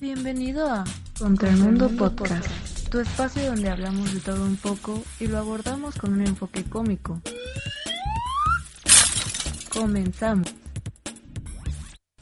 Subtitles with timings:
[0.00, 0.84] Bienvenido a
[1.18, 2.46] Contra el Mundo Podcast,
[2.88, 7.20] tu espacio donde hablamos de todo un poco y lo abordamos con un enfoque cómico.
[9.72, 10.54] Comenzamos.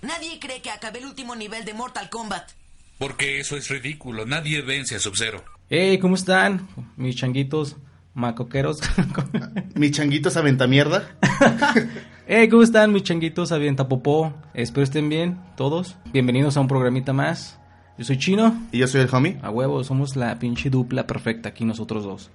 [0.01, 2.51] Nadie cree que acabé el último nivel de Mortal Kombat.
[2.99, 4.25] Porque eso es ridículo.
[4.25, 5.45] Nadie vence a Sub-Zero.
[5.69, 6.67] Hey, ¿cómo están?
[6.97, 7.77] Mis changuitos
[8.15, 8.81] macoqueros.
[9.75, 11.19] Mis changuitos aventa-mierda.
[12.27, 14.33] hey, ¿cómo están mis changuitos avienta popó?
[14.55, 15.97] Espero estén bien, todos.
[16.15, 17.59] Bienvenidos a un programita más.
[17.99, 18.67] Yo soy Chino.
[18.73, 19.39] Y yo soy el homie.
[19.43, 22.31] A huevo, somos la pinche dupla perfecta aquí nosotros dos.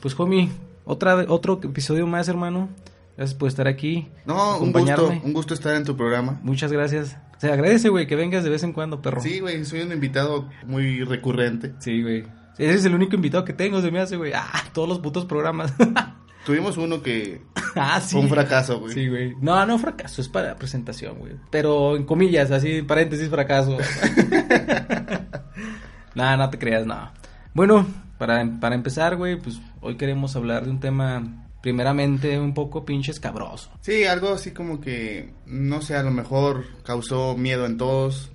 [0.00, 0.48] Pues homie,
[0.84, 2.68] otra, otro episodio más, hermano.
[3.16, 4.08] Gracias por estar aquí.
[4.26, 6.40] No, un gusto, un gusto estar en tu programa.
[6.42, 7.16] Muchas gracias.
[7.38, 9.20] Se agradece, güey, que vengas de vez en cuando, perro.
[9.20, 11.74] Sí, güey, soy un invitado muy recurrente.
[11.78, 12.24] Sí, güey.
[12.58, 14.32] Ese es el único invitado que tengo, se me hace, güey.
[14.34, 15.72] Ah, todos los putos programas.
[16.44, 17.40] Tuvimos uno que
[17.74, 18.12] ah, sí.
[18.12, 18.92] fue un fracaso, güey.
[18.92, 19.34] Sí, güey.
[19.40, 21.32] No, no fracaso, es para presentación, güey.
[21.50, 23.78] Pero en comillas, así, paréntesis, fracaso.
[26.14, 27.10] Nada, no te creas, no.
[27.54, 27.86] Bueno,
[28.18, 33.10] para, para empezar, güey, pues hoy queremos hablar de un tema primeramente un poco pinche
[33.10, 33.70] escabroso.
[33.80, 38.30] Sí, algo así como que, no sé, a lo mejor causó miedo en todos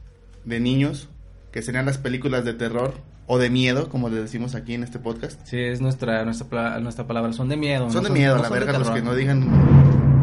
[0.46, 1.10] de niños,
[1.52, 2.96] que serían las películas de terror
[3.32, 5.40] o de miedo, como le decimos aquí en este podcast.
[5.46, 7.88] Sí, es nuestra nuestra, nuestra palabra, son de miedo.
[7.92, 9.48] Son de miedo, a la verga, los que no digan...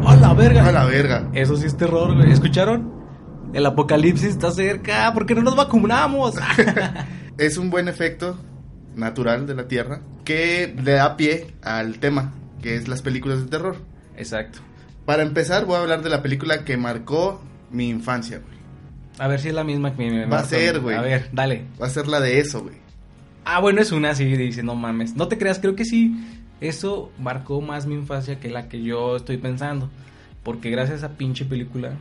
[0.05, 0.67] ¡A la verga!
[0.67, 1.29] ¡A la verga!
[1.33, 2.29] Eso sí es terror, güey.
[2.33, 2.93] ¿Escucharon?
[3.53, 6.35] El apocalipsis está cerca, ¿por qué no nos vacunamos?
[7.37, 8.37] es un buen efecto
[8.93, 13.45] natural de la Tierra que le da pie al tema, que es las películas de
[13.45, 13.77] terror.
[14.17, 14.59] Exacto.
[15.05, 17.41] Para empezar, voy a hablar de la película que marcó
[17.71, 18.57] mi infancia, güey.
[19.17, 20.97] A ver si es la misma que me Va a ser, güey.
[20.97, 21.67] A ver, dale.
[21.81, 22.86] Va a ser la de eso, güey.
[23.49, 25.15] Ah, bueno, es una, sí, dice, no mames.
[25.15, 26.15] No te creas, creo que sí.
[26.59, 29.89] Eso marcó más mi infancia que la que yo estoy pensando.
[30.43, 31.93] Porque gracias a esa pinche película,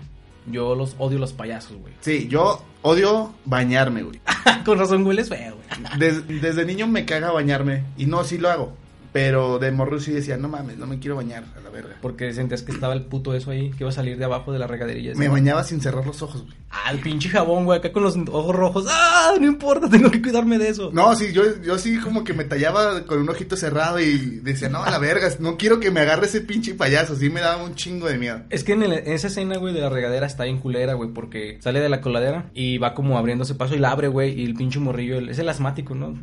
[0.50, 1.94] yo los odio los payasos, güey.
[2.00, 4.20] Sí, yo odio bañarme, güey.
[4.64, 5.98] Con razón hueles feo, güey.
[5.98, 7.84] Des- desde niño me caga bañarme.
[7.96, 8.76] Y no, sí lo hago.
[9.16, 11.96] Pero de morro sí decía, no mames, no me quiero bañar, a la verga.
[12.02, 14.58] Porque sentías que estaba el puto eso ahí, que iba a salir de abajo de
[14.58, 15.14] la regaderilla.
[15.14, 16.54] Me bañaba sin cerrar los ojos, güey.
[16.70, 18.84] Ah, el pinche jabón, güey, acá con los ojos rojos.
[18.90, 20.90] Ah, no importa, tengo que cuidarme de eso.
[20.92, 24.68] No, sí, yo, yo sí como que me tallaba con un ojito cerrado y decía,
[24.68, 27.16] no, a la verga, no quiero que me agarre ese pinche payaso.
[27.16, 28.42] Sí me daba un chingo de miedo.
[28.50, 31.08] Es que en, el- en esa escena, güey, de la regadera está bien culera, güey,
[31.10, 34.44] porque sale de la coladera y va como abriéndose paso y la abre, güey, y
[34.44, 36.14] el pinche morrillo, el- es el asmático, ¿no?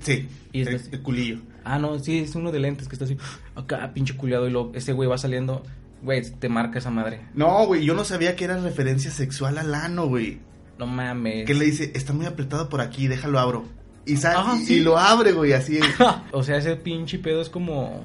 [0.00, 1.38] Sí, Y es el culillo.
[1.64, 3.16] Ah, no, sí, es uno de lentes que está así,
[3.54, 5.62] acá, pinche culiado, y lo, ese güey va saliendo,
[6.02, 7.20] güey, te marca esa madre.
[7.34, 10.40] No, güey, yo no sabía que era referencia sexual al ano, güey.
[10.78, 11.46] No mames.
[11.46, 13.64] Que le dice, está muy apretado por aquí, déjalo abro.
[14.06, 14.74] Y, sale, Ah, y- sí.
[14.76, 15.78] y lo abre, güey, así.
[16.32, 18.02] o sea, ese pinche pedo es como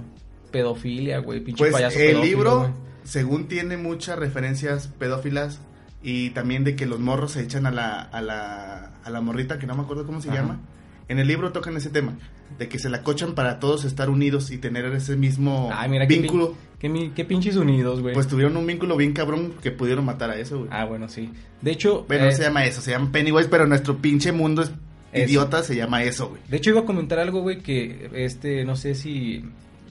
[0.52, 2.72] pedofilia, güey, pinche Pues payaso el pedófilo, libro, güey.
[3.04, 5.60] según tiene muchas referencias pedófilas
[6.04, 9.58] y también de que los morros se echan a la, a la, a la morrita,
[9.58, 10.38] que no me acuerdo cómo se Ajá.
[10.40, 10.60] llama.
[11.08, 12.18] En el libro tocan ese tema,
[12.58, 16.08] de que se la cochan para todos estar unidos y tener ese mismo Ay, mira
[16.08, 16.56] qué, vínculo.
[16.82, 18.14] pin- qué, pinches unidos, güey.
[18.16, 20.70] Pues tuvieron un vínculo bien cabrón que pudieron matar a eso, güey.
[20.72, 21.30] ah, bueno, sí.
[21.62, 24.64] De hecho, Bueno, eh, no se llama eso, se llama Pennywise, pero nuestro pinche mundo
[24.64, 24.72] es
[25.14, 25.26] Eso.
[25.30, 26.42] idiota, se llama eso, güey.
[26.50, 29.44] De hecho, iba a comentar algo, güey, que este, no sé si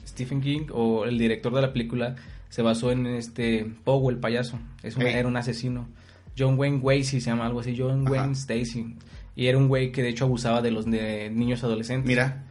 [0.05, 2.15] Stephen King o el director de la película
[2.49, 4.59] se basó en este Pogo, el payaso.
[4.83, 5.03] Es un.
[5.03, 5.87] Era un asesino.
[6.37, 8.11] John Wayne Gacy se llama algo así, John Ajá.
[8.11, 8.95] Wayne Stacy.
[9.35, 12.07] Y era un güey que de hecho abusaba de los de niños adolescentes.
[12.07, 12.43] Mira,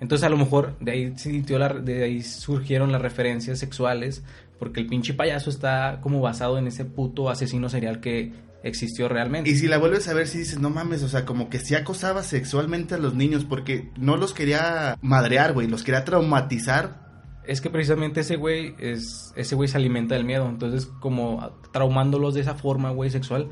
[0.00, 4.24] Entonces a lo mejor de ahí, sintió la- de ahí surgieron las referencias sexuales,
[4.58, 8.32] porque el pinche payaso está como basado en ese puto asesino serial que
[8.64, 9.50] existió realmente.
[9.50, 11.74] y si la vuelves a ver, si dices, no mames, o sea, como que sí
[11.74, 17.02] acosaba sexualmente a los niños porque no los quería madrear, güey, los quería traumatizar.
[17.46, 22.34] Es que precisamente ese güey es ese güey se alimenta del miedo, entonces como traumándolos
[22.34, 23.48] de esa forma, güey, sexual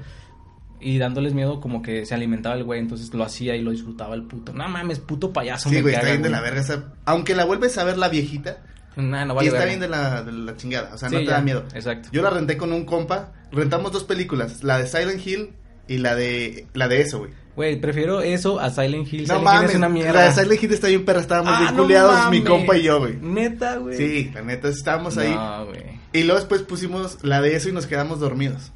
[0.80, 4.14] y dándoles miedo como que se alimentaba el güey, entonces lo hacía y lo disfrutaba
[4.14, 4.52] el puto.
[4.52, 6.60] No mames, puto payaso Sí, me güey, está bien de la verga.
[6.60, 8.58] esa- Aunque la vuelves a ver la viejita,
[8.96, 9.68] Nah, no y vale está verga.
[9.70, 11.64] bien de la, de la chingada, o sea, Sí, no te ya, da miedo.
[11.74, 12.08] Exacto.
[12.12, 15.50] Yo la renté con un compa, rentamos dos películas, la de Silent Hill
[15.88, 17.30] y la de la de eso, güey.
[17.56, 19.22] Güey, prefiero eso a Silent Hill.
[19.22, 20.12] No Silent Hill mames, es una mierda.
[20.12, 22.82] la de Silent Hill está bien perra, estábamos Ah, bien no culiados, mi compa y
[22.84, 23.16] yo, güey.
[23.20, 23.96] Neta, güey.
[23.96, 25.30] Sí, la neta, estábamos ahí.
[25.34, 26.00] No, güey.
[26.12, 28.72] Y luego después pusimos la de eso y nos quedamos dormidos.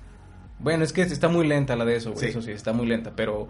[0.64, 2.24] Bueno, es que está muy lenta la de eso, güey.
[2.24, 2.30] Sí.
[2.30, 3.12] Eso sí, está muy lenta.
[3.14, 3.46] Pero,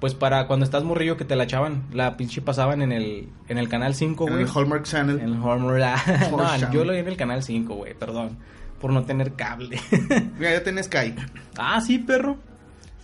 [0.00, 3.58] pues para cuando estás morrillo que te la echaban, la pinche pasaban en el, en
[3.58, 4.44] el canal 5, En güey.
[4.44, 5.18] el Hallmark Channel.
[5.18, 6.06] En el Hallmark.
[6.30, 6.70] no, Channel.
[6.70, 8.38] yo lo vi en el canal 5, güey, perdón.
[8.80, 9.80] Por no tener cable.
[10.38, 11.14] Mira, ya tenés Sky.
[11.58, 12.36] ah, sí, perro.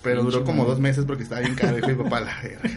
[0.02, 1.74] Pero Pinche duró como dos meses porque estaba bien caro.
[1.76, 2.70] Dijo mi papá, la verga.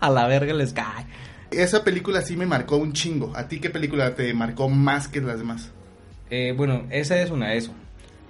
[0.00, 1.06] A la verga les cae.
[1.50, 3.32] Esa película sí me marcó un chingo.
[3.36, 5.70] ¿A ti qué película te marcó más que las demás?
[6.30, 7.72] Eh, bueno, esa es una, eso.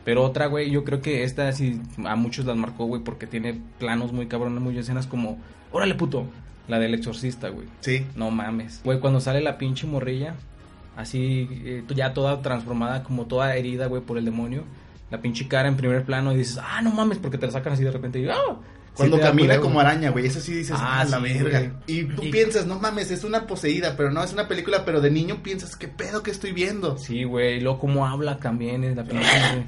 [0.05, 3.61] Pero otra, güey, yo creo que esta sí a muchos las marcó, güey, porque tiene
[3.79, 5.39] planos muy cabrones, muy escenas como,
[5.73, 6.27] órale puto,
[6.69, 7.67] la del exorcista, güey.
[7.81, 8.07] Sí.
[8.15, 8.83] No mames.
[8.85, 10.35] Güey, cuando sale la pinche morrilla,
[10.97, 14.65] así, eh, ya toda transformada, como toda herida, güey, por el demonio.
[15.11, 17.73] La pinche cara en primer plano y dices, ah, no mames, porque te la sacan
[17.73, 18.57] así de repente y, ah.
[18.97, 20.27] Cuando Sí camina como araña, güey.
[20.27, 21.59] Eso sí dices, Ah, la sí, verga.
[21.61, 21.73] güey.
[21.87, 25.01] Y tú Y- piensas, no mames, es una poseída, pero no es una película, pero
[25.01, 26.97] de niño piensas, ¿qué pedo que estoy viendo?
[26.99, 29.27] Sí, güey, y luego cómo habla también es la pinche.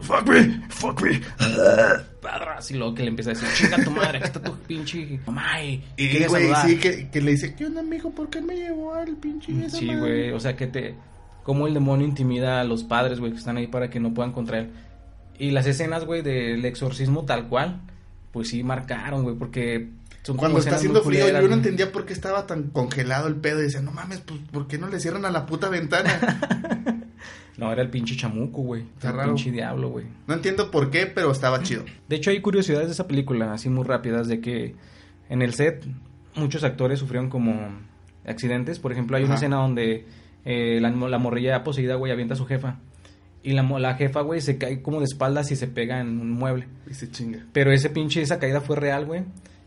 [0.00, 1.12] Fuck me, fuck me.
[2.70, 5.84] Y luego que le empieza a decir, chinga tu madre, está tu pinche mamá y,
[5.98, 6.66] Y, güey, saludar".
[6.66, 8.10] sí, que, que le dice, ¿qué onda, amigo?
[8.12, 10.94] ¿Por qué me llevó al pinche esa Sí, madre?" güey, o sea que te...
[11.42, 14.32] Cómo el demonio intimida a los padres, güey, que están ahí para que no puedan
[14.32, 14.70] contra él.
[15.38, 17.80] Y las escenas, güey, del exorcismo tal cual,
[18.32, 19.88] pues sí marcaron, güey, porque
[20.22, 21.58] son como Cuando está haciendo frío, culeras, yo no güey.
[21.60, 23.60] entendía por qué estaba tan congelado el pedo.
[23.60, 26.40] Y decía, no mames, pues, ¿por qué no le cierran a la puta ventana?
[27.56, 28.82] No, era el pinche chamuco, güey.
[28.94, 29.34] Está el raro.
[29.34, 30.06] pinche diablo, güey.
[30.28, 31.84] no entiendo por qué, pero estaba chido.
[32.08, 34.76] De hecho, hay curiosidades de esa película, así muy rápidas, de que
[35.28, 35.84] en el set
[36.36, 37.52] muchos actores sufrieron como
[38.24, 38.78] accidentes.
[38.78, 40.06] Por ejemplo, hay una escena donde
[40.44, 42.78] eh, la, la morrilla poseída, güey, avienta a su jefa.
[43.42, 46.20] Y la, mo- la jefa, güey, se cae como de espaldas y se pega en
[46.20, 46.66] un mueble.
[46.90, 47.46] Y se chinga.
[47.52, 49.22] Pero ese pinche, esa caída fue real, güey.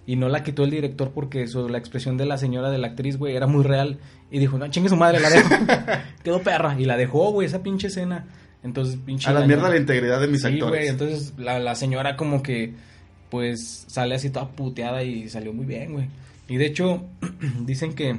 [0.05, 2.87] Y no la quitó el director porque eso, la expresión de la señora, de la
[2.87, 3.99] actriz, güey, era muy real.
[4.29, 5.49] Y dijo, no, chingue su madre, la dejo.
[6.23, 6.75] Quedó perra.
[6.79, 8.25] Y la dejó, güey, esa pinche escena.
[8.63, 9.29] Entonces, pinche...
[9.29, 10.69] A la mierda la integridad de mis Sí, actores.
[10.69, 12.73] güey, entonces la, la señora como que,
[13.29, 16.07] pues, sale así toda puteada y salió muy bien, güey.
[16.47, 17.05] Y de hecho,
[17.65, 18.17] dicen que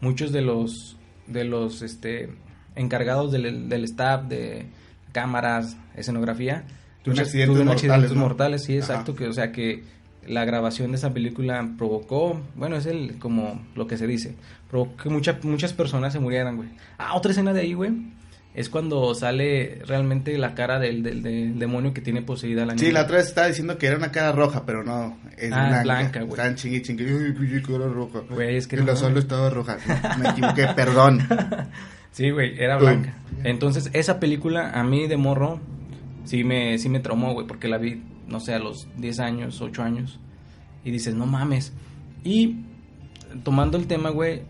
[0.00, 0.96] muchos de los,
[1.26, 2.30] de los, este,
[2.78, 4.66] encargados del, del staff, de
[5.12, 6.64] cámaras, escenografía,
[7.02, 8.20] Tuvieron muchos- accidentes tuvieron mortales, accidentes ¿no?
[8.22, 8.80] mortales, sí, Ajá.
[8.80, 9.84] exacto, que, o sea, que
[10.26, 14.34] la grabación de esa película provocó, bueno, es el, como lo que se dice,
[14.70, 16.68] provocó que mucha- muchas personas se murieran, güey.
[16.98, 17.92] Ah, otra escena de ahí, güey,
[18.54, 22.84] es cuando sale realmente la cara del, del- del demonio que tiene poseída la niña.
[22.86, 25.80] Sí, la otra vez estaba diciendo que era una cara roja, pero no, es Ah,
[25.82, 26.20] blanca.
[26.20, 26.30] güey.
[26.32, 27.04] Estaban chingue chingue.
[27.06, 28.20] Ay, pinche cara roja.
[28.28, 29.78] Güey, es que Y no la solo estaba roja.
[30.20, 31.20] Me equivoqué, perdón.
[32.12, 33.14] Sí, güey, era blanca.
[33.44, 35.60] Entonces, esa película a mí de morro
[36.24, 39.60] sí me, sí me traumó, güey, porque la vi, no sé, a los 10 años,
[39.60, 40.18] 8 años.
[40.84, 41.72] Y dices, no mames.
[42.24, 42.56] Y
[43.44, 44.42] tomando el tema, güey,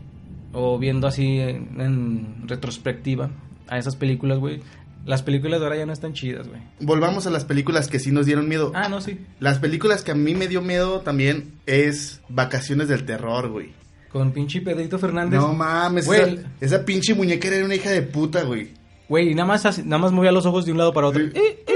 [0.53, 3.31] o viendo así en, en retrospectiva
[3.67, 4.61] a esas películas, güey,
[5.09, 6.61] las películas de ahora ya no están chidas, güey.
[6.81, 8.73] Volvamos a las películas que sí nos dieron miedo.
[8.75, 9.19] Ah, no, sí.
[9.41, 13.71] Las películas que a mí me dio miedo también es Vacaciones del Terror, güey.
[14.13, 15.39] Con pinche Pedrito Fernández.
[15.41, 16.21] No mames, Güey.
[16.21, 18.71] esa, esa pinche muñeca era una hija de puta, güey.
[19.09, 21.23] Güey, y nada más, nada más movía los ojos de un lado para otro.
[21.23, 21.75] Eh, eh.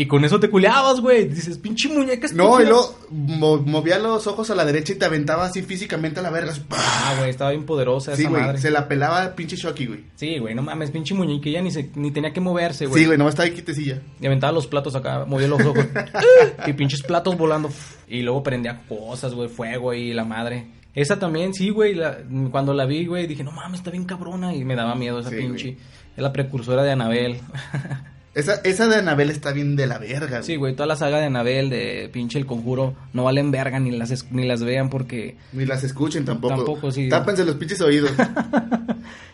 [0.00, 1.26] Y con eso te culeabas, güey.
[1.28, 2.62] Dices, pinche muñeca No, estúpida".
[2.62, 6.22] y luego mo- movía los ojos a la derecha y te aventaba así físicamente a
[6.22, 6.52] la verga.
[6.70, 8.58] Ah, güey, estaba bien poderosa Sí, esa güey, madre.
[8.58, 10.04] se la pelaba pinche Shocky, güey.
[10.14, 13.00] Sí, güey, no mames, pinche muñequilla ni, se, ni tenía que moverse, güey.
[13.02, 14.00] Sí, güey, no estaba ahí quitecilla.
[14.20, 15.84] Y aventaba los platos acá, movía los ojos.
[16.66, 17.68] y pinches platos volando.
[18.06, 20.68] Y luego prendía cosas, güey, fuego y la madre.
[20.94, 22.18] Esa también, sí, güey, la-
[22.52, 24.54] cuando la vi, güey, dije, no mames, está bien cabrona.
[24.54, 25.64] Y me daba miedo esa Sí, pinche.
[25.72, 25.78] güey.
[26.16, 27.40] Es la precursora de Anabel.
[28.34, 30.42] Esa, esa de Anabel está bien de la verga, güey.
[30.44, 33.90] sí, güey, toda la saga de Anabel, de pinche El Conjuro, no valen verga ni
[33.90, 35.36] las, ni las vean porque...
[35.52, 36.54] Ni las escuchen tampoco.
[36.54, 37.08] Tampoco, sí.
[37.08, 38.12] Tápense los pinches oídos.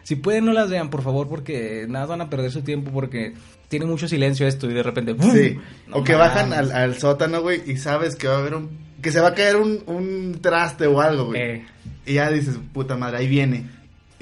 [0.02, 3.32] Si pueden, no las vean, por favor, porque nada van a perder su tiempo porque
[3.68, 5.14] tiene mucho silencio esto y de repente...
[5.14, 5.32] ¡bum!
[5.32, 5.56] Sí.
[5.88, 8.68] No o que bajan al, al sótano, güey, y sabes que va a haber un...
[9.00, 11.40] Que se va a caer un, un traste o algo, güey.
[11.40, 11.64] Eh,
[12.04, 13.64] Y ya dices, puta madre, ahí viene.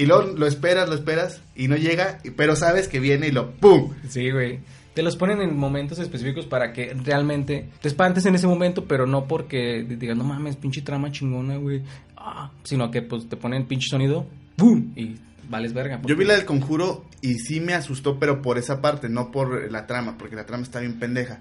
[0.03, 3.53] Y luego lo esperas, lo esperas, y no llega, pero sabes que viene y lo
[3.53, 3.93] ¡pum!
[4.09, 4.59] Sí, güey.
[4.95, 9.07] Te los ponen en momentos específicos para que realmente te espantes en ese momento, pero
[9.07, 11.83] no porque digas, no mames, pinche trama chingona, güey.
[12.17, 14.93] Ah, sino que pues te ponen pinche sonido, ¡boom!
[14.97, 15.15] Y
[15.49, 16.01] vales verga.
[16.05, 19.71] Yo vi la del conjuro y sí me asustó, pero por esa parte, no por
[19.71, 21.39] la trama, porque la trama está bien pendeja.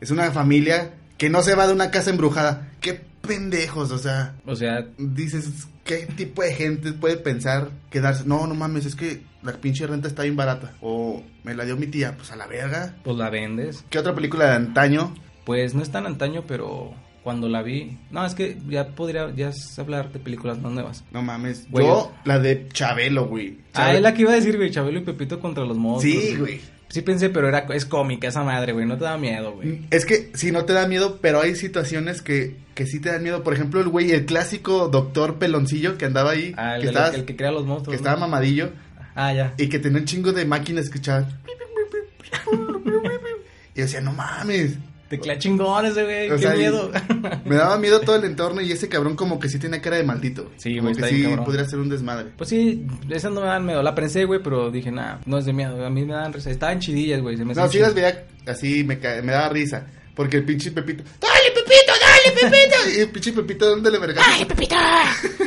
[0.00, 2.70] Es una familia que no se va de una casa embrujada.
[2.80, 3.92] ¡Qué pendejos!
[3.92, 8.24] O sea, O sea, dices, ¿qué tipo de gente puede pensar quedarse?
[8.26, 10.72] No, no mames, es que la pinche renta está bien barata.
[10.80, 12.96] O me la dio mi tía, pues a la verga.
[13.04, 13.84] pues la vendes.
[13.90, 15.14] ¿Qué otra película de antaño?
[15.44, 16.92] Pues no es tan antaño, pero
[17.28, 17.98] cuando la vi...
[18.10, 21.04] No, es que ya podría ya hablar de películas más nuevas.
[21.12, 21.70] No mames.
[21.70, 23.58] Güey, yo, la de Chabelo, güey.
[23.74, 26.24] Ah, es la que iba a decir, güey, Chabelo y Pepito contra los monstruos.
[26.24, 26.60] Sí, güey.
[26.88, 29.82] Sí pensé, pero era es cómica esa madre, güey, no te da miedo, güey.
[29.90, 33.22] Es que si no te da miedo, pero hay situaciones que, que sí te dan
[33.22, 33.44] miedo.
[33.44, 37.08] Por ejemplo, el güey, el clásico doctor peloncillo que andaba ahí, Ah, el, que, estaba,
[37.08, 37.94] el que crea los que monstruos.
[37.94, 38.20] estaba ¿no?
[38.22, 38.70] mamadillo
[39.14, 39.52] Ah, ya.
[39.58, 41.26] y que tenía un chingo de máquinas que escuchaban.
[43.74, 44.72] Y decía, no mames.
[45.08, 46.90] Teclea chingón ese güey, qué sea, miedo.
[47.46, 50.04] Me daba miedo todo el entorno y ese cabrón como que sí tenía cara de
[50.04, 50.44] maldito.
[50.44, 50.54] güey.
[50.58, 51.44] Sí, como güey, que está bien sí cabrón.
[51.46, 52.26] podría ser un desmadre.
[52.36, 53.82] Pues sí, esas no me dan miedo.
[53.82, 55.84] La pensé, güey, pero dije, nah, no es de miedo.
[55.84, 56.50] A mí me dan risa.
[56.50, 57.36] Estaban chidillas, güey.
[57.38, 59.86] Se me No, sí las veía así, me, me daba risa.
[60.14, 62.76] Porque el pinche Pepito, ¡Dale, Pepito, dale, Pepito!
[62.96, 64.20] y el pinche Pepito dándole verga.
[64.20, 64.74] ¡Dale, Pepito!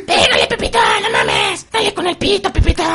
[0.08, 0.80] ¡Pégale, Pepito!
[1.03, 1.68] ¡No mames!
[1.72, 2.84] ¡Dale con el pito, Pepito!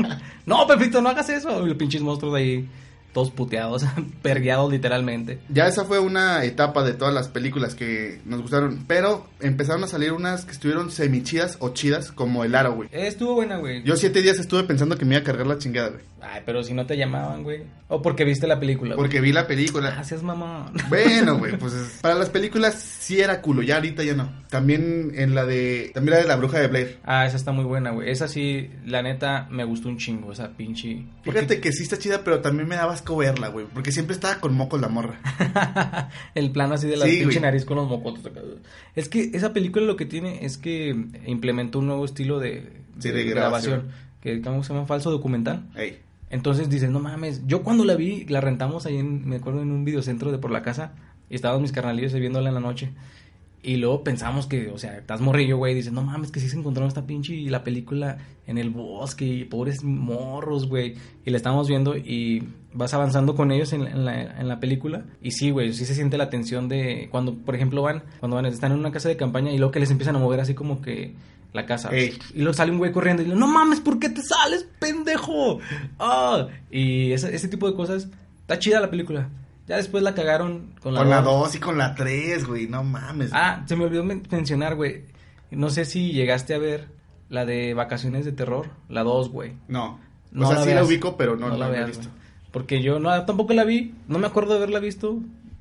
[0.46, 1.64] No, Pepito, no hagas eso.
[1.64, 2.68] Y los pinches monstruos de ahí,
[3.12, 3.84] todos puteados,
[4.22, 5.38] pergueados literalmente.
[5.48, 8.84] Ya esa fue una etapa de todas las películas que nos gustaron.
[8.86, 12.88] Pero empezaron a salir unas que estuvieron semichidas o chidas, como El Aro, güey.
[12.92, 13.82] Eh, estuvo buena, güey.
[13.82, 16.02] Yo siete días estuve pensando que me iba a cargar la chingada, güey.
[16.22, 17.62] Ay, pero si no te llamaban, güey.
[17.88, 19.04] O porque viste la película, güey.
[19.08, 19.90] Porque vi la película.
[19.90, 20.70] Gracias, mamá.
[20.88, 24.30] Bueno, güey, pues es- para las películas sí era culo, ya ahorita ya no.
[24.50, 26.98] También en la de, también la de la bruja de Blair.
[27.04, 28.10] Ah, esa está muy buena, güey.
[28.10, 31.04] Esa sí, la neta, me gustó un chingo, esa pinche.
[31.22, 34.40] Fíjate que sí está chida, pero también me daba asco verla, güey, porque siempre estaba
[34.40, 35.20] con moco la morra.
[36.34, 37.40] el plano así de la Sí, pinche güey.
[37.40, 38.40] nariz con los mocotos acá.
[38.94, 40.90] Es que esa película lo que tiene es que
[41.26, 43.88] implementó un nuevo estilo de, Sí, de grabación.
[44.20, 44.86] Que ¿cómo se llama?
[44.86, 45.64] Falso documental.
[45.74, 45.98] Ey.
[46.30, 47.46] Entonces dices, no mames.
[47.46, 50.52] Yo cuando la vi, la rentamos ahí, en, me acuerdo, en un videocentro de por
[50.52, 50.94] la casa.
[51.28, 52.92] Y estábamos mis carnalillos viéndola en la noche.
[53.62, 55.74] Y luego pensamos que, o sea, estás morrillo, güey.
[55.74, 59.26] Dices, no mames, que sí se encontraron esta pinche y la película en el bosque.
[59.26, 60.94] Y pobres morros, güey.
[61.24, 65.04] Y la estamos viendo y vas avanzando con ellos en, en la, en la película.
[65.20, 68.46] Y sí, güey, sí se siente la tensión de cuando, por ejemplo, van, cuando van,
[68.46, 70.80] están en una casa de campaña y luego que les empiezan a mover así como
[70.80, 71.14] que
[71.52, 71.88] la casa.
[71.92, 72.18] Ey.
[72.34, 75.58] Y luego sale un güey corriendo y le no mames, ¿por qué te sales, pendejo?
[75.98, 78.08] Ah, y ese, ese tipo de cosas.
[78.42, 79.28] Está chida la película.
[79.68, 81.44] Ya después la cagaron con la Con la dos.
[81.44, 83.30] 2 y con la 3, güey, no mames.
[83.32, 85.04] Ah, se me olvidó men- mencionar, güey.
[85.52, 86.88] No sé si llegaste a ver
[87.28, 89.52] la de Vacaciones de Terror, la 2, güey.
[89.68, 90.00] No.
[90.32, 90.86] No o sea, la sí la veas.
[90.88, 92.08] ubico, pero no, no la, he veas, visto.
[92.50, 95.18] Porque yo no, tampoco la vi, no me acuerdo de haberla visto.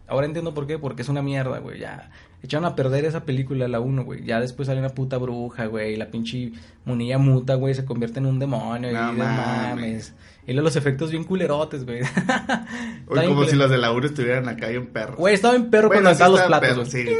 [0.07, 1.79] Ahora entiendo por qué, porque es una mierda, güey.
[1.79, 2.09] Ya
[2.43, 4.23] echaron a perder esa película, la 1, güey.
[4.23, 5.95] Ya después sale una puta bruja, güey.
[5.95, 6.51] La pinche
[6.85, 8.91] monilla muta, güey, se convierte en un demonio.
[8.91, 9.27] No y de mames.
[9.27, 10.13] mames.
[10.47, 11.99] Y los efectos bien culerotes, güey.
[13.11, 15.17] Bien como si los de la UR estuvieran acá bien perros.
[15.17, 17.11] Güey, estaba en perro Bueno, cuando sí aventaba los platos, perro,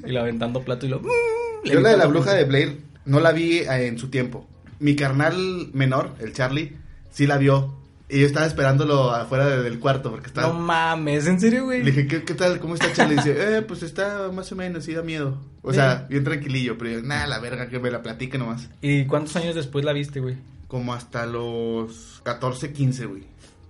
[0.00, 0.06] sí.
[0.06, 1.00] Y lo aventando plato y lo...
[1.64, 4.46] Yo la de la bruja de Blair no la vi eh, en su tiempo.
[4.78, 6.76] Mi carnal menor, el Charlie,
[7.10, 7.74] sí la vio.
[8.10, 10.48] Y yo estaba esperándolo afuera de- del cuarto porque estaba...
[10.48, 11.82] No mames, ¿en serio, güey?
[11.82, 12.58] Le dije, ¿qué, qué tal?
[12.58, 13.14] ¿Cómo está Charlie?
[13.14, 15.38] Y dice, eh, pues está más o menos, sí da miedo.
[15.62, 18.68] O sea, bien tranquilillo, pero yo, nada, la verga, que me la platique nomás.
[18.80, 20.36] ¿Y cuántos años después la viste, güey?
[20.68, 23.24] Como hasta los 14, 15, güey.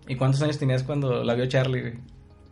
[0.07, 1.95] ¿Y cuántos años tenías cuando la vio Charlie, güey?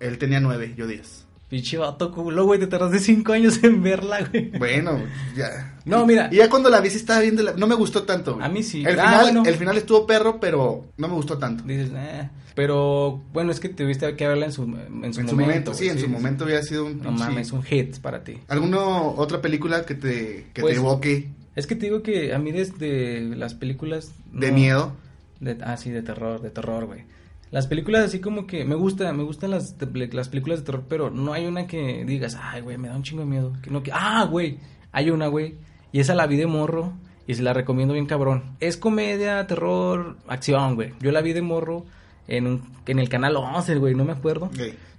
[0.01, 1.26] Él tenía 9, yo 10.
[1.49, 4.51] Pinche vato culo, güey, te tardaste cinco años en verla, güey.
[4.59, 5.01] Bueno,
[5.37, 5.77] ya.
[5.85, 6.29] No, mira.
[6.33, 7.53] Y ya cuando la vi sí estaba viendo, la...
[7.53, 8.35] no me gustó tanto.
[8.35, 8.45] güey.
[8.45, 8.81] A mí sí.
[8.85, 9.43] El Ah, final, bueno.
[9.47, 11.63] el final estuvo perro, pero no me gustó tanto.
[11.63, 12.29] Dices, eh.
[12.57, 15.37] Pero, bueno, es que tuviste que verla en su, en su en su momento.
[15.37, 18.25] momento, sí, güey, en su momento había sido un No pinche- mames, un hit para
[18.25, 18.39] ti.
[18.49, 22.39] ¿Alguna otra película que te, que Pues, te evoque Es que te digo que a
[22.39, 24.11] mí desde las películas...
[24.33, 24.93] de no- miedo?
[25.39, 27.03] de- ah, sí, de terror, de terror, güey.
[27.51, 29.77] Las películas así como que me gusta, me gustan las,
[30.13, 33.03] las películas de terror, pero no hay una que digas, ay, güey, me da un
[33.03, 33.53] chingo de miedo.
[33.63, 34.59] Que no, que, ah, güey,
[34.93, 35.55] hay una, güey,
[35.93, 36.93] y esa la vi de morro
[37.27, 38.57] y se la recomiendo bien cabrón.
[38.61, 40.93] Es comedia, terror, acción, güey.
[41.01, 41.85] Yo la vi de morro
[42.29, 44.51] en, un, en el canal 11, güey, no me acuerdo.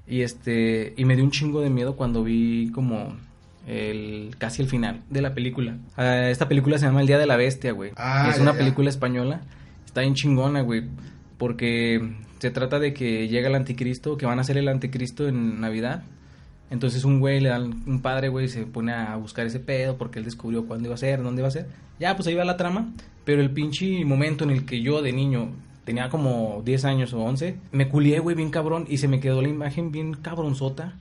[0.07, 3.17] Y este, y me dio un chingo de miedo cuando vi como
[3.67, 5.77] el casi el final de la película.
[5.97, 7.91] Ah, esta película se llama El Día de la Bestia, güey.
[7.97, 8.59] Ah, es ya, una ya.
[8.59, 9.41] película española.
[9.85, 10.83] Está bien chingona, güey.
[11.37, 15.59] Porque se trata de que llega el anticristo, que van a ser el anticristo en
[15.59, 16.03] Navidad.
[16.69, 20.19] Entonces un güey le dan, un padre, güey, se pone a buscar ese pedo porque
[20.19, 21.67] él descubrió cuándo iba a ser, dónde iba a ser.
[21.99, 22.93] Ya, pues ahí va la trama.
[23.23, 25.51] Pero el pinche momento en el que yo de niño
[25.85, 29.41] tenía como 10 años o 11, me culié, güey, bien cabrón y se me quedó
[29.41, 30.97] la imagen bien cabronzota.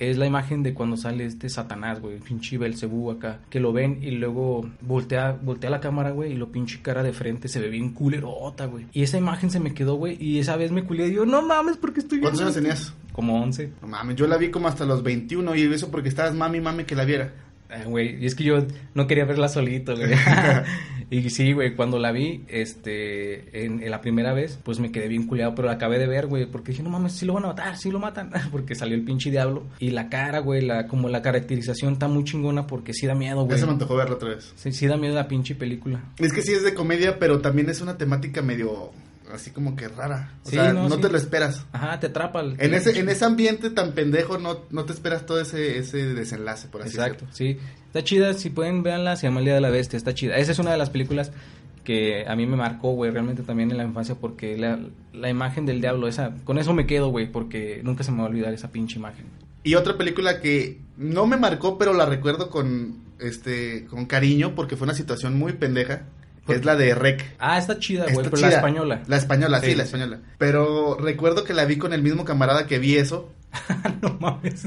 [0.00, 3.98] Es la imagen de cuando sale este Satanás, güey, pinche Belcebú acá, que lo ven
[4.02, 7.68] y luego voltea, voltea la cámara, güey, y lo pinche cara de frente, se ve
[7.68, 8.86] bien culerota, güey.
[8.92, 11.42] Y esa imagen se me quedó, güey, y esa vez me culié y yo, no
[11.42, 12.94] mames, porque estoy ¿Cuántos años esto?" tenías?
[13.12, 13.72] Como 11.
[13.82, 16.84] No mames, yo la vi como hasta los 21 y eso porque estabas mami, mami
[16.84, 17.34] que la viera.
[17.72, 20.10] Ah, güey, y es que yo no quería verla solito, güey.
[21.10, 25.08] y sí, güey, cuando la vi, este, en, en la primera vez, pues me quedé
[25.08, 27.44] bien culeado, pero la acabé de ver, güey, porque dije, no mames, sí lo van
[27.44, 29.64] a matar, sí lo matan, porque salió el pinche diablo.
[29.78, 33.42] Y la cara, güey, la, como la caracterización está muy chingona porque sí da miedo,
[33.42, 33.58] Ya güey.
[33.58, 34.52] se me antojó verla otra vez.
[34.56, 36.02] Sí, sí da miedo la pinche película.
[36.18, 38.90] Es que sí es de comedia, pero también es una temática medio
[39.34, 40.34] así como que rara.
[40.44, 41.00] O Sí, sea, no, no, sí.
[41.02, 41.64] te lo esperas.
[41.72, 42.40] Ajá, te atrapa.
[42.40, 46.14] el- En ese, en ese ambiente tan pendejo no, no te esperas todo ese, ese
[46.14, 47.58] desenlace, por así Exacto, sí.
[47.86, 50.36] Está chida, si pueden, véanla, se llama El Día de la Bestia, está chida.
[50.36, 51.32] Esa es una de las películas
[51.84, 54.78] que a mí me marcó, güey, realmente también en la infancia porque la,
[55.12, 58.24] la imagen del diablo, esa, con eso me quedo, güey, porque nunca se me va
[58.24, 59.24] a olvidar esa pinche imagen.
[59.64, 64.76] Y otra película que no me marcó, pero la recuerdo con este con cariño porque
[64.76, 66.04] fue una situación muy pendeja.
[66.44, 67.36] ¿Por Es la de Rec.
[67.38, 69.02] Ah, está chida, güey, pero la española.
[69.06, 70.20] La española, sí, Sí, la española.
[70.38, 73.30] Pero recuerdo que la vi con el mismo camarada que vi eso.
[74.02, 74.66] no mames.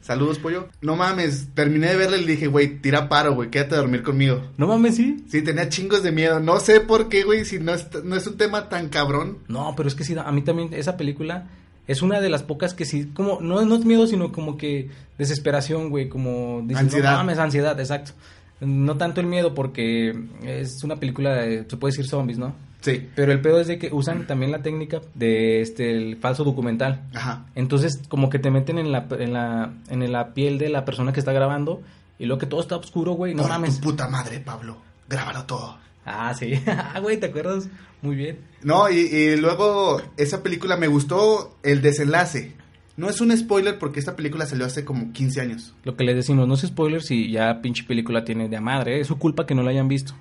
[0.00, 0.68] Saludos, pollo.
[0.82, 4.02] No mames, terminé de verla y le dije, güey, tira paro, güey, quédate a dormir
[4.02, 4.42] conmigo.
[4.58, 5.24] No mames, sí.
[5.28, 6.40] Sí, tenía chingos de miedo.
[6.40, 9.38] No sé por qué, güey, si no es, no es un tema tan cabrón.
[9.48, 11.46] No, pero es que sí, a mí también esa película
[11.86, 14.90] es una de las pocas que sí, como, no, no es miedo, sino como que
[15.16, 17.12] desesperación, güey, como dices, Ansiedad.
[17.12, 18.12] no mames, ansiedad, exacto.
[18.60, 22.54] No tanto el miedo porque es una película, de, se puede decir zombies, ¿no?
[22.80, 23.08] Sí.
[23.14, 27.02] Pero el pedo es de que usan también la técnica de este el falso documental.
[27.14, 27.46] Ajá.
[27.54, 31.12] Entonces, como que te meten en la, en la, en la piel de la persona
[31.12, 31.82] que está grabando
[32.18, 33.76] y luego que todo está oscuro, güey, no Por mames.
[33.80, 34.76] tu puta madre, Pablo.
[35.08, 35.78] Grábalo todo.
[36.04, 36.52] Ah, sí.
[36.66, 37.68] Ah, güey, ¿te acuerdas?
[38.02, 38.38] Muy bien.
[38.62, 42.52] No, y, y luego esa película me gustó el desenlace.
[42.96, 45.74] No es un spoiler porque esta película salió hace como 15 años.
[45.82, 49.00] Lo que les decimos, no es spoiler si ya pinche película tiene de madre, ¿eh?
[49.00, 50.14] es su culpa que no la hayan visto.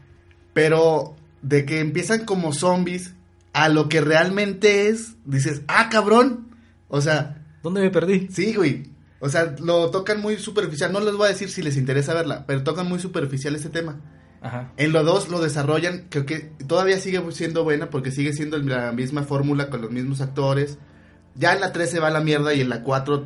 [0.53, 3.13] Pero de que empiezan como zombies
[3.53, 6.47] a lo que realmente es, dices, ah, cabrón.
[6.87, 8.27] O sea, ¿Dónde me perdí?
[8.31, 8.91] sí, güey.
[9.19, 10.91] O sea, lo tocan muy superficial.
[10.91, 14.01] No les voy a decir si les interesa verla, pero tocan muy superficial este tema.
[14.41, 14.73] Ajá.
[14.75, 18.91] En lo 2 lo desarrollan, creo que todavía sigue siendo buena porque sigue siendo la
[18.91, 20.77] misma fórmula con los mismos actores.
[21.35, 23.25] Ya en la 3 se va a la mierda y en la 4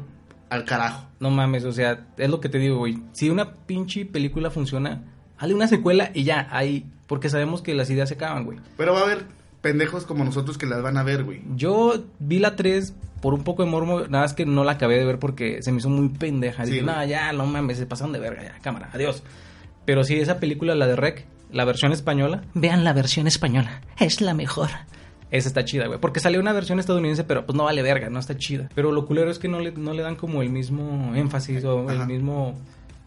[0.50, 1.08] al carajo.
[1.20, 3.00] No mames, o sea, es lo que te digo, güey.
[3.14, 5.04] Si una pinche película funciona,
[5.38, 6.86] hazle una secuela y ya, ahí.
[7.08, 8.60] Porque sabemos que las ideas se acaban, güey.
[8.78, 9.26] Pero va a haber
[9.62, 11.42] pendejos como nosotros que las van a ver, güey.
[11.56, 14.98] Yo vi la 3 por un poco de mormo, nada más que no la acabé
[14.98, 16.66] de ver porque se me hizo muy pendeja.
[16.66, 19.24] Sí, Dije, no, ya, no mames, se pasaron de verga, ya, cámara, adiós.
[19.86, 23.82] Pero sí, esa película, la de Rec, la versión española, Vean la versión española.
[24.00, 24.70] Es la mejor.
[25.32, 26.00] Esa está chida, güey.
[26.00, 28.70] Porque salió una versión estadounidense, pero pues no vale verga, no está chida.
[28.76, 31.90] Pero lo culero es que no le, no le dan como el mismo énfasis o
[31.92, 32.58] el mismo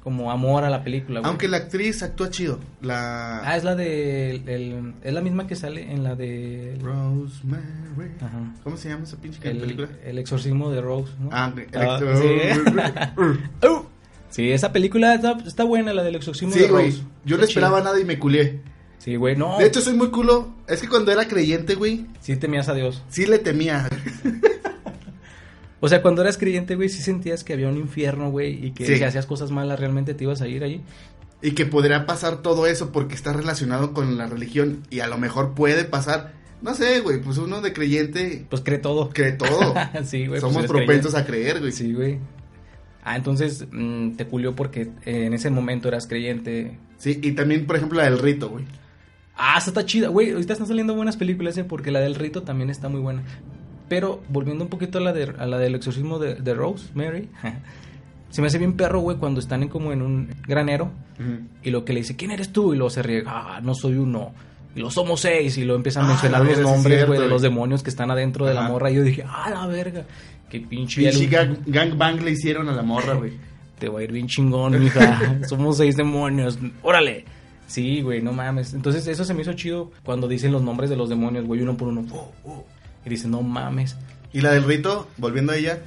[0.02, 1.28] como amor a la película, güey.
[1.28, 2.58] Aunque la actriz actúa chido.
[2.80, 4.30] La Ah, es la de...
[4.30, 6.78] el- el- es la misma que sale en la de...
[6.80, 8.12] Rosemary.
[8.20, 8.54] Ajá.
[8.64, 9.88] ¿Cómo se llama esa pinche El, película?
[10.04, 11.28] el exorcismo de Rose, ¿no?
[11.32, 12.00] Ah, el- Ah,
[13.60, 13.60] sí.
[14.30, 16.90] Sí, esa película está, está buena, la del exorcismo Sí, de güey.
[16.92, 17.02] Rose.
[17.24, 17.90] Yo no esperaba chida.
[17.90, 18.60] nada y me culié.
[19.00, 19.58] Sí, güey, no.
[19.58, 20.54] De hecho, soy muy culo.
[20.68, 23.02] Es que cuando era creyente, güey, sí temías a Dios.
[23.08, 23.88] sí le temía.
[25.80, 28.84] O sea, cuando eras creyente, güey, sí sentías que había un infierno, güey, y que
[28.86, 28.98] Sí.
[28.98, 30.82] si hacías cosas malas realmente te ibas a ir allí.
[31.40, 34.82] Y que podría pasar todo eso porque está relacionado con la religión.
[34.90, 36.34] Y a lo mejor puede pasar.
[36.60, 37.18] No sé, güey.
[37.22, 39.08] Pues uno de creyente Pues cree todo.
[39.08, 39.72] cree todo.
[40.04, 40.38] sí, güey.
[40.42, 41.72] Somos pues eres propensos a creer, güey.
[41.72, 42.18] Sí, güey.
[43.02, 46.76] Ah, entonces mm, te culió porque eh, en ese momento eras creyente.
[46.98, 48.66] Sí, y también, por ejemplo, la del rito, güey.
[49.42, 50.32] Ah, está chida, güey.
[50.32, 53.22] Ahorita están saliendo buenas películas, eh, porque la del rito también está muy buena.
[53.88, 57.28] Pero volviendo un poquito a la, de, a la del exorcismo de, de Rose, Mary.
[58.30, 60.90] se me hace bien perro, güey, cuando están en como en un granero.
[61.62, 62.72] Y lo que le dice, ¿quién eres tú?
[62.74, 64.32] Y luego se ríe, ah, no soy uno.
[64.76, 65.56] Y lo somos seis.
[65.58, 68.10] Y lo empiezan a Ah, mencionar la los nombres, güey, de los demonios que están
[68.10, 68.68] adentro de la Ajá.
[68.70, 68.90] morra.
[68.90, 70.04] Y yo dije, ah, la verga.
[70.48, 71.00] Qué pinche.
[71.02, 73.32] Pinche gang, gangbang le hicieron a la morra, güey.
[73.78, 75.40] te va a ir bien chingón, mija.
[75.48, 76.58] Somos seis demonios.
[76.82, 77.24] Órale.
[77.70, 78.74] Sí, güey, no mames.
[78.74, 81.76] Entonces, eso se me hizo chido cuando dicen los nombres de los demonios, güey, uno
[81.76, 82.04] por uno.
[82.10, 82.66] Oh, oh.
[83.06, 83.96] Y dicen, no mames.
[84.32, 85.78] Y la del rito, volviendo a ella,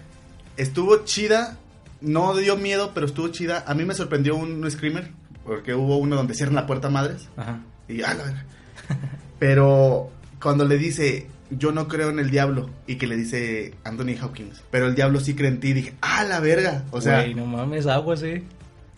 [0.55, 1.57] estuvo chida.
[1.99, 3.65] No dio miedo, pero estuvo chida.
[3.67, 5.11] A mí me sorprendió un, screamer.
[5.43, 7.27] Porque hubo uno donde cierran la puerta a madres.
[7.35, 7.59] Ajá.
[7.89, 8.45] Y ah, la verga.
[9.39, 10.09] Pero
[10.41, 12.69] cuando le dice, yo no creo en el diablo.
[12.87, 14.63] Y que le dice Anthony Hopkins.
[14.71, 15.73] Pero el diablo sí cree en ti.
[15.73, 16.85] Dije, ah, la verga.
[16.91, 18.43] O sea, Güey, no mames, agua, sí.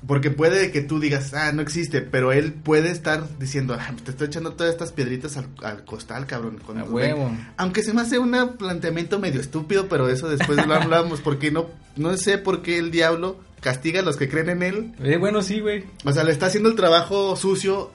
[0.08, 2.02] Porque puede que tú digas, ah, no existe.
[2.02, 6.26] Pero él puede estar diciendo, ah, te estoy echando todas estas piedritas al, al costal,
[6.26, 6.60] cabrón.
[6.62, 7.32] A Cuando huevo.
[7.58, 11.68] aunque se me hace un planteamiento medio estúpido, pero eso después lo hablamos, porque no,
[11.96, 14.94] no sé por qué el diablo castiga a los que creen en él.
[15.04, 15.86] Eh, bueno, sí, güey.
[16.04, 17.92] O sea, le está haciendo el trabajo sucio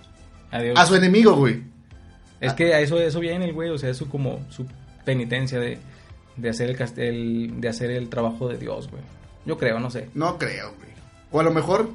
[0.51, 0.79] Adiós.
[0.79, 1.63] a su enemigo, güey.
[2.41, 4.67] Es que a eso, eso viene el güey, o sea, es su como su
[5.05, 5.79] penitencia de,
[6.37, 9.03] de hacer el, el- de hacer el trabajo de Dios, güey.
[9.47, 10.09] Yo creo, no sé.
[10.15, 10.90] No creo, güey.
[11.31, 11.91] O a lo mejor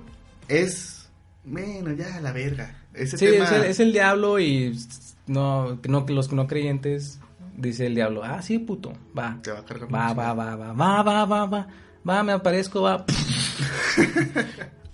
[0.48, 1.10] es,
[1.43, 2.84] bueno, ya la verga.
[2.93, 3.45] Ese Sí, tema...
[3.45, 4.78] es, el, es el diablo y
[5.28, 7.19] no, no los no creyentes
[7.58, 9.39] dice el diablo, ah, sí, puto, va.
[9.41, 11.67] Te va a cargar Va, va, va, va, va, va, va, va,
[12.08, 13.06] va, me aparezco, va.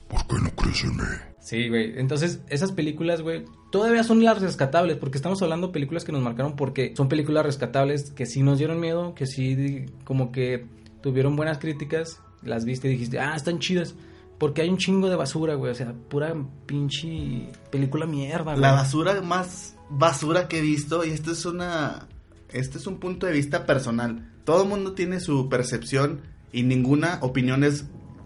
[0.08, 1.04] ¿Por qué no crees en mí?
[1.40, 2.00] Sí, güey.
[2.00, 6.22] Entonces, esas películas, güey, todavía son las rescatables, porque estamos hablando de películas que nos
[6.22, 10.66] marcaron porque son películas rescatables que sí nos dieron miedo, que sí como que
[11.02, 13.96] tuvieron buenas críticas, las viste y dijiste, ah, están chidas.
[14.42, 16.34] Porque hay un chingo de basura, güey, o sea, pura
[16.66, 18.60] pinche película mierda, güey.
[18.60, 22.08] La basura más basura que he visto y esto es una
[22.50, 24.32] este es un punto de vista personal.
[24.44, 27.86] Todo el mundo tiene su percepción y ninguna opinión es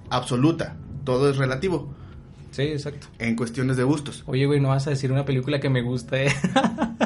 [0.10, 0.78] absoluta.
[1.04, 1.94] Todo es relativo
[2.52, 3.08] Sí, exacto.
[3.20, 4.24] en cuestiones de gustos.
[4.26, 6.32] Oye, güey, no vas a decir una película que me gusta, eh.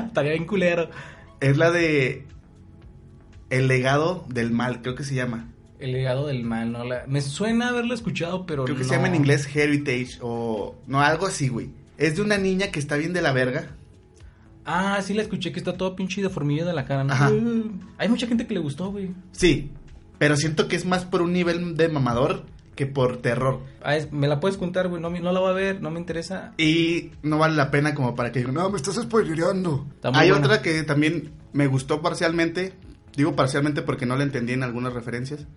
[0.06, 0.88] Estaría bien culero.
[1.40, 2.28] Es la de
[3.50, 5.50] El legado del mal, creo que se llama.
[5.80, 6.84] El legado del mal, ¿no?
[6.84, 7.06] La...
[7.08, 11.26] Me suena haberlo escuchado, pero Creo que se llama en inglés Heritage o no, algo
[11.26, 11.70] así, güey.
[11.98, 13.76] Es de una niña que está bien de la verga.
[14.66, 17.14] Ah, sí la escuché, que está todo pinche deformillo de la cara, ¿no?
[17.14, 17.32] Ajá.
[17.98, 19.12] Hay mucha gente que le gustó, güey.
[19.32, 19.72] Sí,
[20.18, 22.44] pero siento que es más por un nivel de mamador
[22.76, 23.62] que por terror.
[23.82, 25.02] Ah, es- me la puedes contar, güey.
[25.02, 26.54] No, no la voy a ver, no me interesa.
[26.58, 29.88] Y no vale la pena como para que digan, no, me estás spoilereando.
[29.96, 30.46] Está Hay buena.
[30.46, 32.74] otra que también me gustó parcialmente.
[33.18, 35.48] Digo parcialmente porque no la entendí en algunas referencias.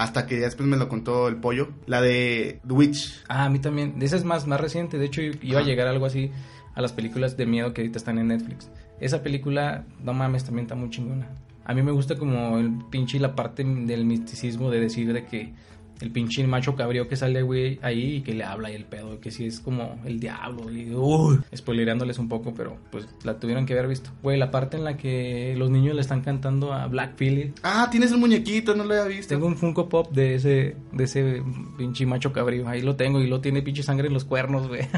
[0.00, 1.68] Hasta que después me lo contó el pollo.
[1.84, 3.22] La de The Witch.
[3.28, 3.96] Ah, a mí también.
[4.00, 4.96] Esa es más, más reciente.
[4.96, 6.30] De hecho, iba a llegar algo así
[6.74, 8.70] a las películas de miedo que ahorita están en Netflix.
[8.98, 11.28] Esa película, no mames, también está muy chingona.
[11.66, 15.52] A mí me gusta como el pinche la parte del misticismo de decir de que
[16.00, 19.20] el pinche macho cabrío que sale, güey, ahí y que le habla y el pedo,
[19.20, 20.70] que sí es como el diablo.
[20.70, 24.10] Y, uy, spoilereándoles un poco, pero pues la tuvieron que haber visto.
[24.22, 27.56] Güey, la parte en la que los niños le están cantando a Black Phillip.
[27.62, 29.34] Ah, tienes un muñequito, no lo había visto.
[29.34, 31.42] Tengo un Funko Pop de ese, de ese
[31.76, 32.68] pinche macho cabrío.
[32.68, 34.82] Ahí lo tengo y lo tiene pinche sangre en los cuernos, güey.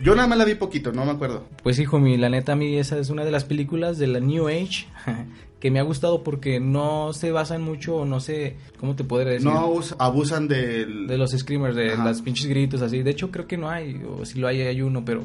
[0.00, 1.48] Yo nada más la vi poquito, no me acuerdo.
[1.62, 4.20] Pues hijo mi, la neta a mí esa es una de las películas de la
[4.20, 4.86] New Age
[5.60, 9.30] que me ha gustado porque no se basan mucho o no sé, ¿cómo te podré
[9.32, 9.48] decir?
[9.50, 11.06] No us- abusan del...
[11.06, 12.04] de los screamers, de Ajá.
[12.04, 13.02] las pinches gritos así.
[13.02, 15.24] De hecho creo que no hay, o si lo hay hay uno, pero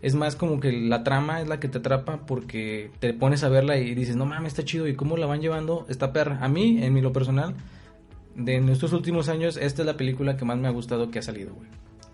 [0.00, 3.48] es más como que la trama es la que te atrapa porque te pones a
[3.48, 6.38] verla y dices, no mames, está chido y cómo la van llevando esta perra.
[6.40, 7.54] A mí, en mi lo personal,
[8.36, 11.18] de en estos últimos años, esta es la película que más me ha gustado que
[11.18, 11.68] ha salido, güey.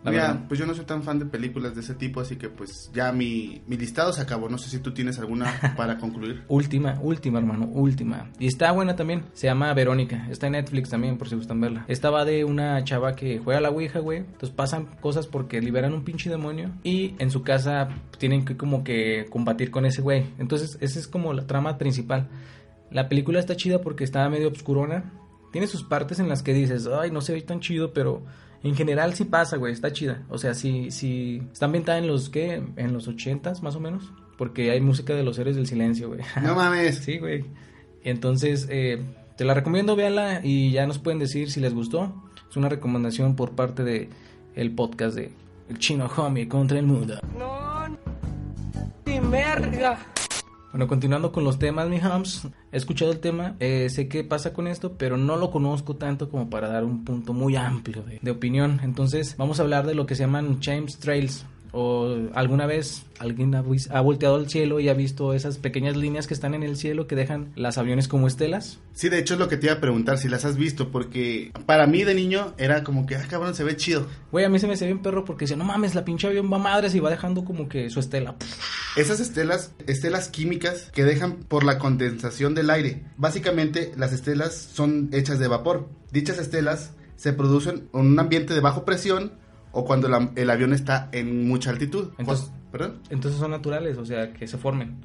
[0.04, 0.44] La Mira, verdad.
[0.48, 3.10] pues yo no soy tan fan de películas de ese tipo, así que pues ya
[3.10, 4.50] mi, mi listado se acabó.
[4.50, 6.44] No sé si tú tienes alguna para concluir.
[6.48, 8.30] Última, última, hermano, última.
[8.38, 9.24] Y está buena también.
[9.32, 10.28] Se llama Verónica.
[10.30, 11.86] Está en Netflix también, por si gustan verla.
[11.88, 14.18] Esta va de una chava que juega a la Ouija, güey.
[14.18, 16.70] Entonces pasan cosas porque liberan un pinche demonio.
[16.82, 17.88] Y en su casa
[18.18, 20.26] tienen que como que combatir con ese güey.
[20.38, 22.28] Entonces, esa es como la trama principal.
[22.90, 25.12] La película está chida porque está medio obscurona.
[25.50, 28.22] Tiene sus partes en las que dices, ay, no se ve tan chido, pero
[28.64, 30.22] en general sí pasa, güey, está chida.
[30.30, 31.42] O sea, sí, sí.
[31.52, 32.62] Está ambientada en los, ¿qué?
[32.76, 34.10] En los ochentas, más o menos.
[34.38, 36.20] Porque hay música de los héroes del silencio, güey.
[36.42, 36.96] No mames.
[36.96, 37.44] Sí, güey.
[38.02, 39.02] Entonces, eh,
[39.36, 42.14] te la recomiendo, véanla y ya nos pueden decir si les gustó.
[42.48, 44.08] Es una recomendación por parte de
[44.54, 45.32] el podcast de
[45.68, 47.20] El Chino Homie contra el Mundo.
[50.74, 54.52] Bueno, continuando con los temas, mi hums, he escuchado el tema, eh, sé qué pasa
[54.52, 58.18] con esto, pero no lo conozco tanto como para dar un punto muy amplio de,
[58.20, 58.80] de opinión.
[58.82, 61.46] Entonces, vamos a hablar de lo que se llaman James Trails.
[61.76, 66.34] O alguna vez alguien ha, volteado al cielo y ha visto esas pequeñas líneas que
[66.34, 68.78] están en el cielo que dejan las aviones como estelas.
[68.92, 71.50] Sí, de hecho es lo que te iba a preguntar, si las has visto, porque
[71.66, 74.06] para mí de niño era como que, ah, cabrón, se ve chido.
[74.30, 76.52] Güey, a mí se me hace bien perro porque dice, no mames, la pinche avión
[76.52, 78.36] va madres y va dejando como que su estela.
[78.96, 83.04] Esas estelas, estelas químicas que dejan por la condensación del aire.
[83.16, 85.88] Básicamente, las estelas son hechas de vapor.
[86.12, 89.32] Dichas estelas se producen en un ambiente de bajo presión
[89.72, 92.10] o cuando la- el avión está en mucha altitud.
[92.18, 93.00] Entonces- ¿Perdón?
[93.10, 94.96] Entonces son naturales, o sea, que se formen.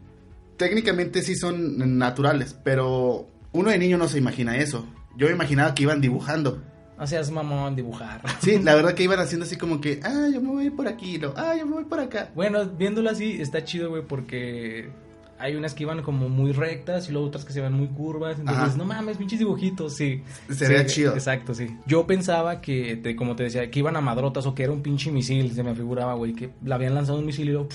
[0.57, 4.87] Técnicamente sí son naturales, pero uno de niño no se imagina eso.
[5.17, 6.63] Yo me imaginaba que iban dibujando.
[6.99, 8.21] No seas mamón dibujar.
[8.41, 10.75] Sí, la verdad que iban haciendo así como que, ah, yo me voy a ir
[10.75, 12.29] por aquí, no, ah, yo me voy por acá.
[12.35, 14.89] Bueno, viéndolo así, está chido, güey, porque
[15.37, 18.37] hay unas que iban como muy rectas y luego otras que se van muy curvas.
[18.39, 18.77] Entonces, Ajá.
[18.77, 20.21] no mames, pinches dibujitos, sí.
[20.53, 21.13] Se veía Sí, chido.
[21.13, 21.67] Exacto, sí.
[21.87, 24.81] Yo pensaba que, te- como te decía, que iban a madrotas o que era un
[24.81, 27.69] pinche misil, se me figuraba, güey, que le habían lanzado un misil y luego,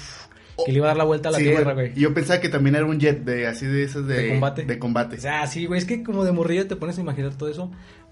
[0.66, 1.94] que le iba a dar la vuelta a la Sí, tierra, güey.
[1.94, 4.64] Yo pensaba que también era un jet de así de esos de, ¿De combate?
[4.66, 5.16] De combate.
[5.16, 7.70] O sea, sí, güey, es que como de morrilla te pones a imaginar todo eso.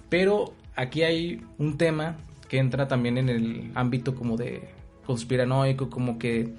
[0.09, 2.17] Pero aquí hay un tema
[2.49, 4.69] que entra también en el ámbito como de
[5.07, 6.55] conspiranoico, como que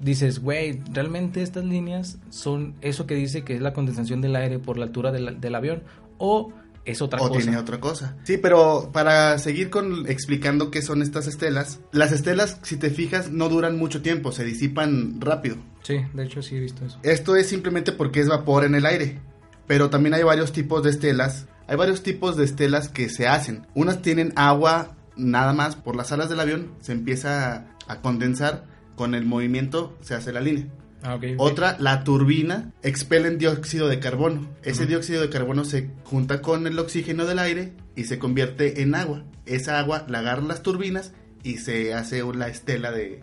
[0.00, 4.58] dices, güey, realmente estas líneas son eso que dice que es la condensación del aire
[4.58, 5.82] por la altura del, del avión
[6.18, 6.52] o
[6.84, 7.40] es otra o cosa.
[7.40, 8.16] tiene otra cosa.
[8.24, 13.30] Sí, pero para seguir con explicando qué son estas estelas, las estelas, si te fijas,
[13.30, 15.56] no duran mucho tiempo, se disipan rápido.
[15.82, 16.98] Sí, de hecho sí he visto eso.
[17.02, 19.18] Esto es simplemente porque es vapor en el aire.
[19.66, 21.46] Pero también hay varios tipos de estelas.
[21.68, 23.66] Hay varios tipos de estelas que se hacen.
[23.74, 28.64] Unas tienen agua nada más por las alas del avión, se empieza a condensar,
[28.96, 30.66] con el movimiento se hace la línea.
[31.02, 31.18] Ah.
[31.36, 34.48] Otra, la turbina, expelen dióxido de carbono.
[34.62, 38.94] Ese dióxido de carbono se junta con el oxígeno del aire y se convierte en
[38.94, 39.24] agua.
[39.46, 41.12] Esa agua la agarran las turbinas
[41.44, 43.22] y se hace la estela de,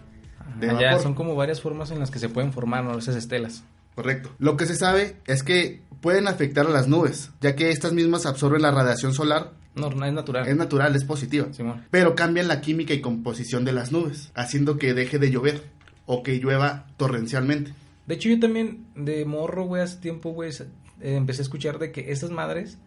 [0.60, 1.04] de Allá vapor.
[1.04, 2.98] son como varias formas en las que se pueden formar ¿no?
[2.98, 3.64] esas estelas.
[3.96, 4.32] Correcto.
[4.40, 8.26] Lo que se sabe es que pueden afectar a las nubes, ya que estas mismas
[8.26, 9.54] absorben la radiación solar.
[9.74, 10.48] No, no es natural.
[10.48, 11.48] Es natural, es positiva.
[11.52, 11.86] Simón.
[11.92, 15.64] Pero cambian la química y composición de las nubes, haciendo que deje de llover
[16.06, 17.74] o que llueva torrencialmente.
[18.06, 21.92] De hecho, yo también de morro, güey, hace tiempo, güey, eh, empecé a escuchar de
[21.92, 22.78] que esas madres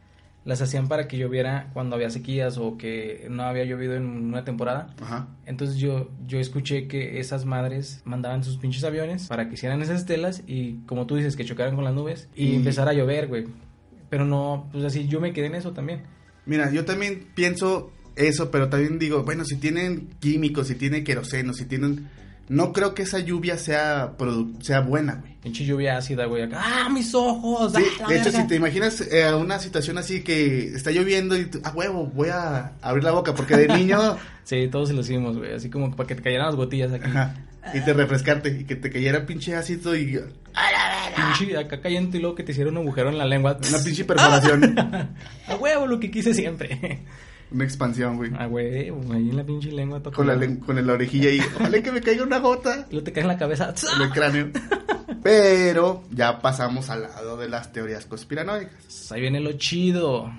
[0.48, 4.44] las hacían para que lloviera cuando había sequías o que no había llovido en una
[4.44, 4.94] temporada.
[5.00, 5.28] Ajá.
[5.44, 10.00] Entonces yo, yo escuché que esas madres mandaban sus pinches aviones para que hicieran esas
[10.00, 13.26] estelas y como tú dices, que chocaran con las nubes y Y- empezara a llover,
[13.28, 13.44] güey.
[14.08, 16.04] Pero no, pues así yo me quedé en eso también.
[16.46, 21.52] Mira, yo también pienso eso, pero también digo, bueno, si tienen químicos, si tienen queroseno,
[21.52, 22.08] si tienen...
[22.48, 25.36] No creo que esa lluvia sea, produ- sea buena, güey.
[25.42, 26.42] Pinche lluvia ácida, güey.
[26.42, 27.72] acá, ¡Ah, mis ojos!
[27.74, 28.40] Sí, ¡Ah, la de hecho, verga!
[28.42, 32.28] si te imaginas eh, una situación así que está lloviendo y tú, a huevo, voy
[32.30, 35.52] a abrir la boca, porque de niño, Sí, todos lo hicimos, güey.
[35.54, 37.04] Así como para que te cayeran las gotillas aquí.
[37.10, 37.34] ajá,
[37.74, 40.18] y te refrescarte, y que te cayera pinche ácido y
[41.14, 43.58] Pinche acá cayendo y luego que te hicieron un agujero en la lengua.
[43.68, 44.74] una pinche perforación,
[45.48, 47.00] A huevo, lo que quise siempre.
[47.50, 48.30] Una expansión, güey.
[48.36, 50.02] A huevo, ahí en la pinche lengua.
[50.02, 53.04] toca Con la, con la orejilla y, ojalá que me caiga una gota Y luego
[53.04, 53.74] te cae en la cabeza.
[53.96, 54.50] en el cráneo.
[55.22, 59.10] Pero ya pasamos al lado de las teorías conspiranoicas.
[59.12, 60.30] Ahí viene lo chido.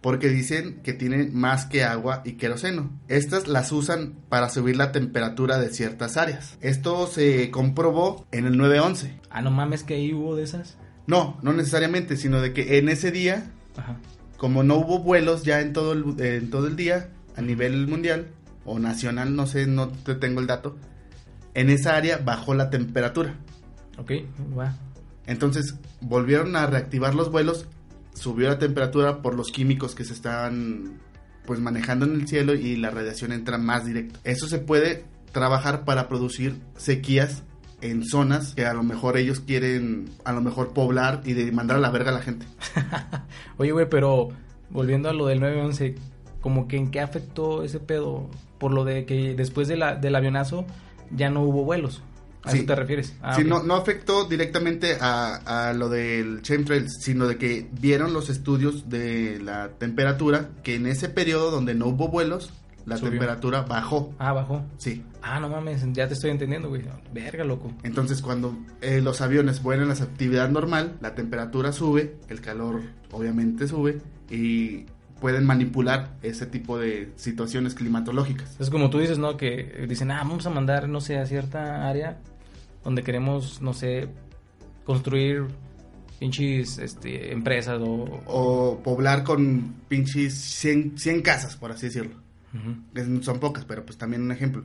[0.00, 2.90] Porque dicen que tienen más que agua y queroseno.
[3.08, 6.58] Estas las usan para subir la temperatura de ciertas áreas.
[6.60, 9.18] Esto se comprobó en el 911.
[9.30, 10.76] Ah, no mames que ahí hubo de esas.
[11.06, 13.96] No, no necesariamente, sino de que en ese día, Ajá.
[14.36, 18.28] Como no hubo vuelos ya en todo el, en todo el día, a nivel mundial
[18.64, 20.76] o nacional, no sé, no te tengo el dato,
[21.54, 23.36] en esa área bajó la temperatura.
[23.98, 24.12] Ok,
[24.58, 24.76] va.
[25.26, 27.66] Entonces volvieron a reactivar los vuelos,
[28.14, 31.00] subió la temperatura por los químicos que se estaban
[31.46, 34.18] pues manejando en el cielo y la radiación entra más directo.
[34.24, 37.42] Eso se puede trabajar para producir sequías
[37.90, 41.76] en zonas que a lo mejor ellos quieren a lo mejor poblar y de mandar
[41.76, 42.46] a la verga a la gente.
[43.58, 44.28] Oye, güey, pero
[44.70, 45.94] volviendo a lo del 911,
[46.40, 50.14] como que en qué afectó ese pedo por lo de que después de la, del
[50.14, 50.64] avionazo
[51.14, 52.02] ya no hubo vuelos.
[52.42, 52.58] ¿A Sí.
[52.58, 53.14] eso te refieres?
[53.22, 58.12] Ah, Sí, no, no afectó directamente a, a lo del chemtrails, sino de que vieron
[58.12, 62.52] los estudios de la temperatura, que en ese periodo donde no hubo vuelos,
[62.86, 63.12] la Subió.
[63.12, 64.14] temperatura bajó.
[64.18, 64.62] Ah, bajó.
[64.76, 65.02] Sí.
[65.22, 66.82] Ah, no mames, ya te estoy entendiendo, güey.
[67.12, 67.72] Verga, loco.
[67.82, 72.82] Entonces cuando eh, los aviones vuelan a su actividad normal, la temperatura sube, el calor
[73.10, 74.84] obviamente sube y
[75.20, 78.60] pueden manipular ese tipo de situaciones climatológicas.
[78.60, 79.36] Es como tú dices, ¿no?
[79.36, 82.20] Que dicen, ah, vamos a mandar, no sé, a cierta área
[82.82, 84.08] donde queremos, no sé,
[84.84, 85.46] construir
[86.18, 88.20] pinches este, empresas o...
[88.26, 92.23] O poblar con pinches 100, 100 casas, por así decirlo.
[92.54, 92.76] Ujú.
[92.94, 94.62] Es- Son pocas, pero pues también un ejemplo.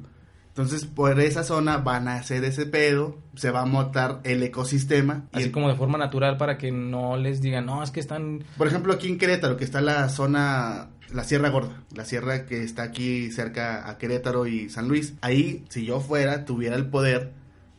[0.49, 5.23] Entonces, por esa zona van a hacer ese pedo, se va a montar el ecosistema.
[5.31, 8.43] Así el- como de forma natural para que no les digan, no, es que están...
[8.57, 12.61] Por ejemplo, aquí en Querétaro, que está la zona, la Sierra Gorda, la sierra que
[12.63, 15.13] está aquí cerca a Querétaro y San Luis.
[15.21, 17.31] Ahí, si yo fuera, tuviera el poder,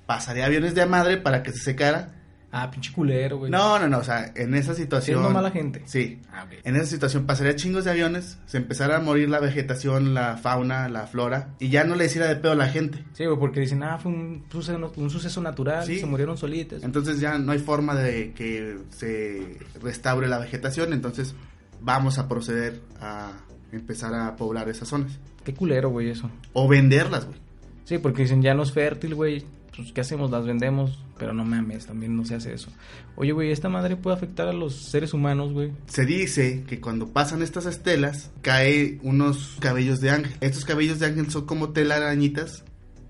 [0.06, 2.19] pasaría aviones de a madre para que se secara.
[2.52, 3.50] Ah, pinche culero, güey.
[3.50, 5.18] No, no, no, o sea, en esa situación...
[5.18, 5.82] Siendo mala gente.
[5.86, 6.18] Sí.
[6.32, 6.46] Ah.
[6.64, 10.88] En esa situación pasaría chingos de aviones, se empezara a morir la vegetación, la fauna,
[10.88, 13.04] la flora, y ya no le hiciera de pedo a la gente.
[13.12, 16.00] Sí, güey, porque dicen, ah, fue un suceso, un suceso natural, Sí.
[16.00, 16.82] se murieron solitos.
[16.82, 21.36] Entonces ya no hay forma de que se restaure la vegetación, entonces
[21.80, 23.30] vamos a proceder a
[23.70, 25.12] empezar a poblar esas zonas.
[25.44, 26.28] Qué culero, güey, eso.
[26.52, 27.38] O venderlas, güey.
[27.84, 29.44] Sí, porque dicen, ya no es fértil, güey.
[29.80, 30.30] Pues, ¿qué hacemos?
[30.30, 30.98] Las vendemos.
[31.18, 32.70] Pero no mames, también no se hace eso.
[33.16, 35.72] Oye, güey, ¿esta madre puede afectar a los seres humanos, güey?
[35.86, 40.32] Se dice que cuando pasan estas estelas, cae unos cabellos de ángel.
[40.40, 42.64] Estos cabellos de ángel son como telarañitas,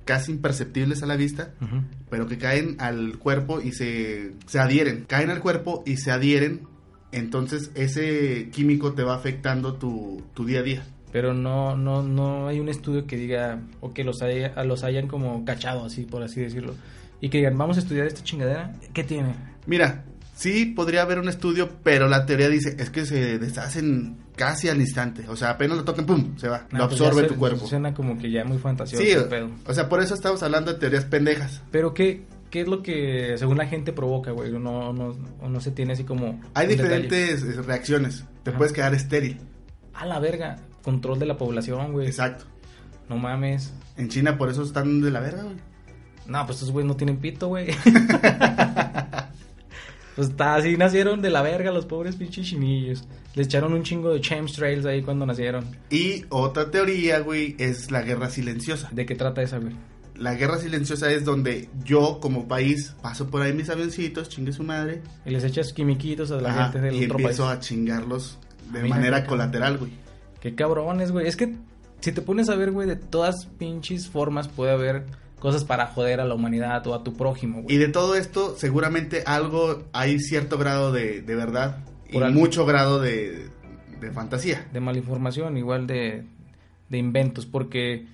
[0.04, 1.82] casi imperceptibles a la vista, Ujú.
[2.10, 5.04] pero que caen al cuerpo y se, se adhieren.
[5.06, 6.62] Caen al cuerpo y se adhieren.
[7.12, 10.86] Entonces ese químico te va afectando tu, tu día a día.
[11.12, 15.08] Pero no, no, no hay un estudio que diga, o que los, haya- los hayan
[15.08, 16.74] como cachado, así, por así decirlo.
[17.20, 18.72] Y que digan, vamos a estudiar esta chingadera.
[18.94, 19.34] ¿Qué tiene?
[19.66, 24.68] Mira, sí podría haber un estudio, pero la teoría dice es que se deshacen casi
[24.68, 25.28] al instante.
[25.28, 26.38] O sea, apenas lo toquen, ¡pum!
[26.38, 26.66] Se va.
[26.70, 27.66] No, lo pues absorbe se- tu cuerpo.
[27.66, 29.04] Suena como que ya muy fantasioso.
[29.04, 29.50] Sí, pedo.
[29.66, 31.60] o sea, por eso estamos hablando de teorías pendejas.
[31.72, 34.50] Pero ¿qué, ¿qué es lo que según la gente provoca, güey?
[34.52, 36.40] No, no, o no se tiene así como...
[36.54, 36.88] Hay detalle.
[37.00, 38.24] diferentes eh, reacciones.
[38.44, 38.56] Te Ajá.
[38.58, 39.40] puedes quedar estéril.
[39.92, 40.56] A la verga.
[40.82, 42.06] Control de la población, güey.
[42.06, 42.44] Exacto.
[43.08, 43.72] No mames.
[43.96, 45.56] En China por eso están de la verga, güey.
[46.26, 47.66] No, pues estos güeyes no tienen pito, güey.
[50.16, 53.04] pues está, así nacieron de la verga los pobres pinches chinillos.
[53.34, 55.64] Les echaron un chingo de chemtrails ahí cuando nacieron.
[55.90, 58.88] Y otra teoría, güey, es la guerra silenciosa.
[58.92, 59.74] ¿De qué trata esa, güey?
[60.16, 64.62] la guerra silenciosa es donde yo como país paso por ahí mis avioncitos, chingue su
[64.62, 67.24] madre, Y les echas quimiquitos a la ajá, gente del y otro país.
[67.28, 68.38] empiezo a chingarlos
[68.70, 69.92] de manera colateral, güey.
[70.40, 71.26] Qué cabrones, güey.
[71.26, 71.54] Es que
[72.00, 75.04] si te pones a ver, güey, de todas pinches formas puede haber
[75.38, 77.76] cosas para joder a la humanidad o a tu prójimo, Y güey.
[77.78, 81.78] de todo esto, seguramente algo, hay cierto grado de, de verdad
[82.10, 82.30] y algo.
[82.38, 83.48] mucho grado de,
[84.00, 84.66] de fantasía.
[84.72, 86.24] De malinformación, igual de,
[86.88, 87.46] de inventos.
[87.46, 88.06] Porque,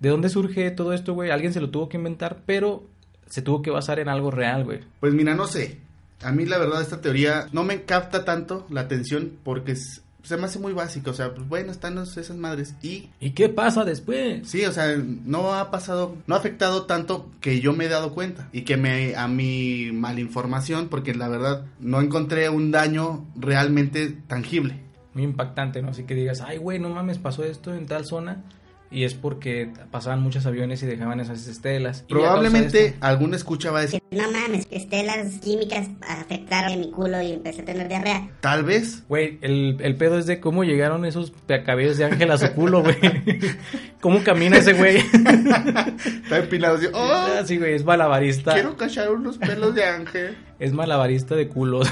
[0.00, 1.30] ¿de dónde surge todo esto, güey?
[1.30, 2.84] Alguien se lo tuvo que inventar, pero
[3.28, 4.80] se tuvo que basar en algo real, güey.
[5.00, 5.78] Pues mira, no sé.
[6.22, 10.36] A mí la verdad esta teoría no me capta tanto la atención porque es- se
[10.36, 11.10] me hace muy básica.
[11.10, 12.74] O sea, pues bueno, están esas madres.
[12.82, 14.48] Y ¿Y qué pasa después?
[14.48, 18.14] sí, o sea, no ha pasado, no ha afectado tanto que yo me he dado
[18.14, 18.48] cuenta.
[18.52, 24.80] Y que me, a mi malinformación, porque la verdad no encontré un daño realmente tangible.
[25.14, 25.88] Muy impactante, ¿no?
[25.90, 28.44] Así que digas, ay, güey, no mames, pasó esto en tal zona.
[28.92, 32.04] Y es porque pasaban muchos aviones y dejaban esas estelas.
[32.08, 37.32] Probablemente esto- algún escucha va a decir, No mames, estelas químicas afectaron mi culo y
[37.32, 38.28] empecé a tener diarrea.
[38.40, 39.02] tal vez.
[39.08, 41.32] Güey, el, el pedo es de cómo llegaron esos
[41.64, 42.96] cabellos de ángel a su culo, güey.
[44.02, 44.96] ¿Cómo camina ese güey?
[44.98, 48.52] Está empinado así, oh, sí, güey, es malabarista.
[48.54, 50.36] quiero cachar unos pelos de ángel.
[50.62, 51.88] Es malabarista de culos.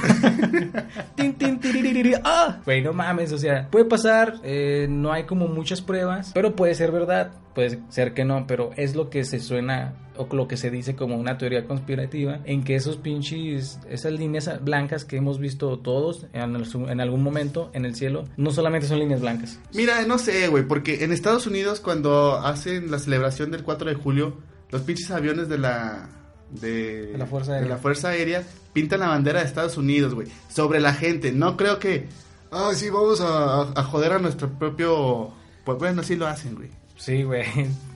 [1.16, 2.14] Tin, tin, tiririri.
[2.24, 2.58] ¡Ah!
[2.64, 6.74] Güey, no mames, o sea, puede pasar, eh, no hay como muchas pruebas, pero puede
[6.74, 10.56] ser verdad, puede ser que no, pero es lo que se suena o lo que
[10.56, 15.38] se dice como una teoría conspirativa, en que esos pinches, esas líneas blancas que hemos
[15.40, 19.58] visto todos en, el- en algún momento en el cielo, no solamente son líneas blancas.
[19.74, 23.94] Mira, no sé, güey, porque en Estados Unidos cuando hacen la celebración del 4 de
[23.96, 24.36] julio,
[24.70, 26.08] los pinches aviones de la
[26.52, 27.74] de, De la Fuerza de Aérea.
[27.74, 31.32] la Fuerza Aérea pintan la bandera de Estados Unidos, güey, sobre la gente.
[31.32, 32.06] No creo que
[32.50, 35.32] ah, sí vamos a, a joder a nuestro propio
[35.64, 36.68] pues bueno, sí lo hacen, güey.
[36.96, 37.44] Sí, güey.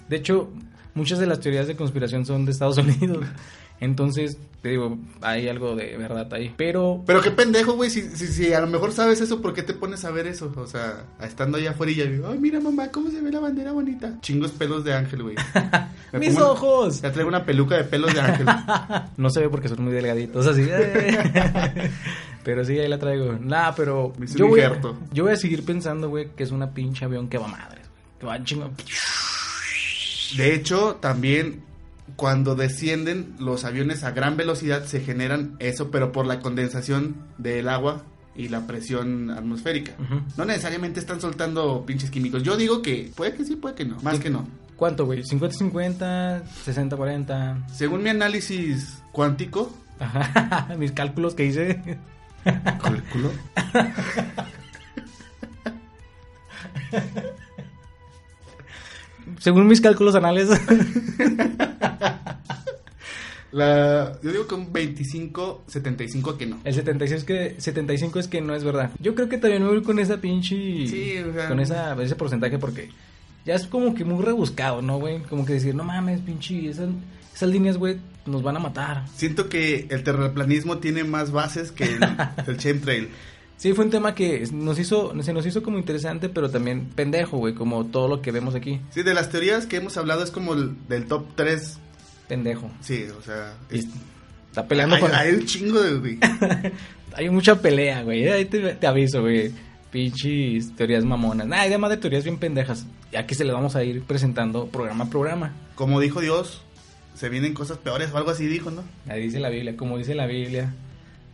[0.08, 0.50] De hecho,
[0.94, 3.24] muchas de las teorías de conspiración son de Estados Unidos.
[3.80, 6.54] Entonces, te digo, hay algo de verdad ahí.
[6.56, 9.62] Pero Pero qué pendejo, güey, si, si, si a lo mejor sabes eso, ¿por qué
[9.62, 10.50] te pones a ver eso?
[10.56, 13.40] O sea, estando allá afuera y ya digo, ay, mira mamá, cómo se ve la
[13.40, 14.18] bandera bonita.
[14.22, 15.36] Chingos pelos de ángel, güey.
[16.18, 17.02] ¡Mis ojos!
[17.02, 18.46] Ya traigo una peluca de pelos de ángel.
[19.18, 20.62] No se ve porque son muy delgaditos, así.
[20.66, 21.90] eh.
[22.44, 23.32] pero sí, ahí la traigo.
[23.40, 24.96] Nah, pero Me hice yo voy, injerto.
[25.12, 28.18] yo voy a seguir pensando, güey, que es una pinche avión que va madres, güey.
[28.20, 28.70] Que va chingo.
[30.36, 31.62] De hecho, también
[32.16, 37.68] cuando descienden los aviones a gran velocidad se generan eso, pero por la condensación del
[37.68, 38.02] agua
[38.36, 39.92] y la presión atmosférica.
[40.36, 42.42] No necesariamente están soltando pinches químicos.
[42.42, 43.96] Yo digo que puede que sí, puede que no.
[44.02, 44.46] Más que no.
[44.76, 45.22] ¿Cuánto, güey?
[45.22, 46.42] ¿50-50?
[46.66, 47.68] ¿60-40?
[47.68, 51.80] Según mi análisis cuántico, Ajá, Mis cálculos que hice.
[52.82, 53.30] cálculo,
[59.38, 60.48] Según mis cálculos anales.
[63.52, 66.58] la, yo digo que un 25, 75 que no.
[66.64, 68.90] El 76 es que 75 es que no es verdad.
[69.00, 70.56] Yo creo que también me voy con esa pinche
[70.88, 72.88] Sí, o sea- con esa ese porcentaje porque
[73.46, 75.20] ya es como que muy rebuscado, ¿no, güey?
[75.22, 76.88] Como que decir, "No mames, pinche esas
[77.34, 81.84] esas líneas, güey, nos van a matar." Siento que el terraplanismo tiene más bases que
[81.84, 82.00] el,
[82.48, 83.10] el chemtrail.
[83.56, 87.38] Sí, fue un tema que nos hizo se nos hizo como interesante, pero también pendejo,
[87.38, 90.30] güey, como todo lo que vemos aquí, Sí, de las teorías que hemos hablado es
[90.30, 91.78] como el del top 3.
[92.28, 92.70] pendejo.
[92.80, 93.86] Sí, o sea, es-
[94.48, 95.94] está peleando hay, con hay un chingo de...
[95.98, 96.18] güey.
[97.16, 98.26] Hay mucha pelea, güey.
[98.28, 99.52] Ahí te, te aviso, güey.
[99.92, 101.46] Pinches teorías mamonas.
[101.46, 102.86] Nah, además de teorías bien pendejas.
[103.12, 105.52] Ya que se les vamos a ir presentando programa a programa.
[105.76, 106.62] Como dijo Dios,
[107.14, 108.82] se vienen cosas peores o algo así dijo, ¿no?
[109.08, 109.76] Ahí dice la Biblia.
[109.76, 110.74] Como dice la Biblia,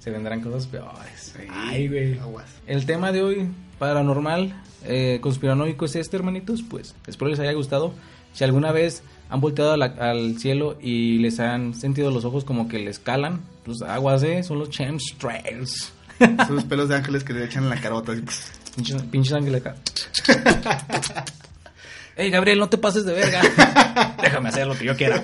[0.00, 1.34] se vendrán cosas peores.
[1.36, 2.18] Sí, Ay, güey.
[2.18, 2.46] aguas.
[2.66, 6.62] El tema de hoy, paranormal, eh, conspiranoico es este, hermanitos.
[6.68, 7.94] Pues espero les haya gustado.
[8.32, 12.66] Si alguna vez han volteado la- al cielo y les han sentido los ojos como
[12.68, 15.92] que les calan, pues aguas, eh, son los chemtrails.
[16.18, 18.12] Son los pelos de ángeles que le echan en la carota.
[18.76, 19.76] Pinches, pinches ángeles acá.
[22.20, 23.40] Ey, Gabriel, no te pases de verga.
[24.22, 25.22] Déjame hacer lo que yo quiera.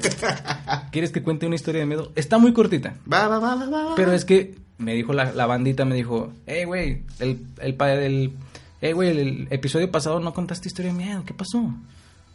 [0.90, 2.10] ¿Quieres que cuente una historia de miedo?
[2.14, 2.94] Está muy cortita.
[3.12, 3.94] Va, va, va, va, va.
[3.96, 7.98] Pero es que me dijo la, la bandita, me dijo, hey, güey, el, el padre
[7.98, 8.32] del...
[8.80, 11.22] Hey, güey, el, el episodio pasado no contaste historia de miedo.
[11.26, 11.70] ¿Qué pasó?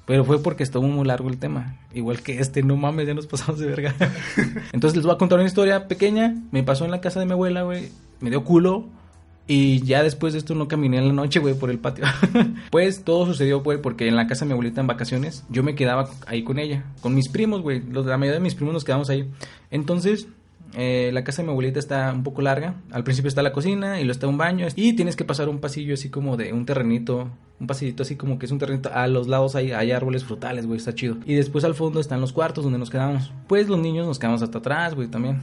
[0.05, 1.77] Pero fue porque estuvo muy largo el tema.
[1.95, 3.95] Igual que este, no mames, ya nos pasamos de verga.
[4.73, 6.35] Entonces les voy a contar una historia pequeña.
[6.51, 7.89] Me pasó en la casa de mi abuela, güey.
[8.19, 8.89] Me dio culo.
[9.53, 12.05] Y ya después de esto no caminé en la noche, güey, por el patio.
[12.71, 15.75] pues todo sucedió, güey, porque en la casa de mi abuelita en vacaciones, yo me
[15.75, 17.81] quedaba ahí con ella, con mis primos, güey.
[17.81, 19.29] La mayoría de mis primos nos quedamos ahí.
[19.69, 20.29] Entonces,
[20.75, 22.75] eh, la casa de mi abuelita está un poco larga.
[22.91, 24.67] Al principio está la cocina y luego está un baño.
[24.77, 27.27] Y tienes que pasar un pasillo así como de un terrenito.
[27.59, 28.89] Un pasillito así como que es un terrenito.
[28.93, 30.77] A los lados hay, hay árboles frutales, güey.
[30.77, 31.17] Está chido.
[31.25, 33.33] Y después al fondo están los cuartos donde nos quedamos.
[33.49, 35.41] Pues los niños nos quedamos hasta atrás, güey, también.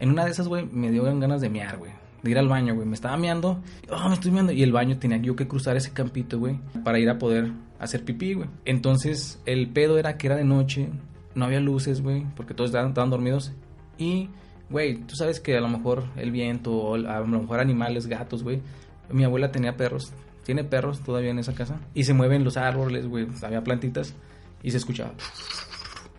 [0.00, 1.92] En una de esas, güey, me dio ganas de mear, güey.
[2.24, 2.88] De ir al baño, güey.
[2.88, 3.62] Me estaba meando.
[3.90, 4.50] Oh, me estoy meando.
[4.50, 6.58] Y el baño tenía yo que cruzar ese campito, güey.
[6.82, 8.48] Para ir a poder hacer pipí, güey.
[8.64, 10.88] Entonces, el pedo era que era de noche.
[11.34, 12.24] No había luces, güey.
[12.34, 13.52] Porque todos estaban, estaban dormidos.
[13.98, 14.30] Y,
[14.70, 18.42] güey, tú sabes que a lo mejor el viento, o a lo mejor animales, gatos,
[18.42, 18.62] güey.
[19.10, 20.14] Mi abuela tenía perros.
[20.44, 21.78] Tiene perros todavía en esa casa.
[21.92, 23.26] Y se mueven los árboles, güey.
[23.42, 24.14] Había plantitas.
[24.62, 25.12] Y se escuchaba.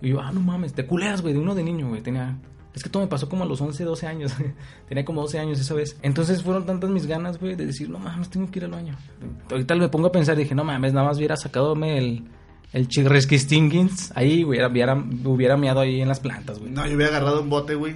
[0.01, 2.03] Y yo, ah, no mames, te culeas, güey, de uno de niño, güey.
[2.03, 2.37] Tenía.
[2.75, 4.33] Es que todo me pasó como a los 11, 12 años.
[4.89, 5.97] Tenía como 12 años esa vez.
[6.01, 8.95] Entonces fueron tantas mis ganas, güey, de decir, no mames, tengo que ir al baño.
[9.49, 12.23] Ahorita me pongo a pensar, dije, no mames, nada más hubiera sacadome el.
[12.73, 16.71] El chirresquistinguins ahí, güey, hubiera, hubiera meado ahí en las plantas, güey.
[16.71, 17.93] No, yo hubiera agarrado un bote, güey.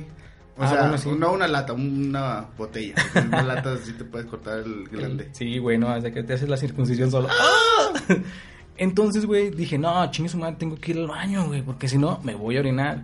[0.57, 1.09] O Ah, sea, bueno, sí.
[1.17, 2.95] no una lata, una botella.
[3.27, 5.29] Una lata sí te puedes cortar el glande.
[5.33, 7.27] Sí, güey, no, desde que te haces la circuncisión solo.
[7.29, 7.93] ¡Ah!
[8.77, 11.97] Entonces, güey, dije, no, chingue su madre, tengo que ir al baño, güey, porque si
[11.97, 13.03] no, me voy a orinar.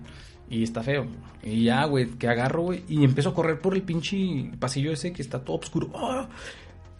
[0.49, 1.07] Y está feo.
[1.43, 5.11] Y ya, güey, que agarro, güey, y empiezo a correr por el pinche pasillo ese
[5.13, 5.91] que está todo oscuro.
[5.95, 6.29] ¡Ah!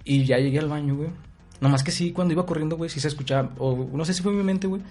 [0.04, 1.10] Y ya llegué al baño, güey.
[1.62, 4.32] Nomás que sí, cuando iba corriendo, güey, sí se escuchaba, o no sé si fue
[4.32, 4.82] en mi mente, güey,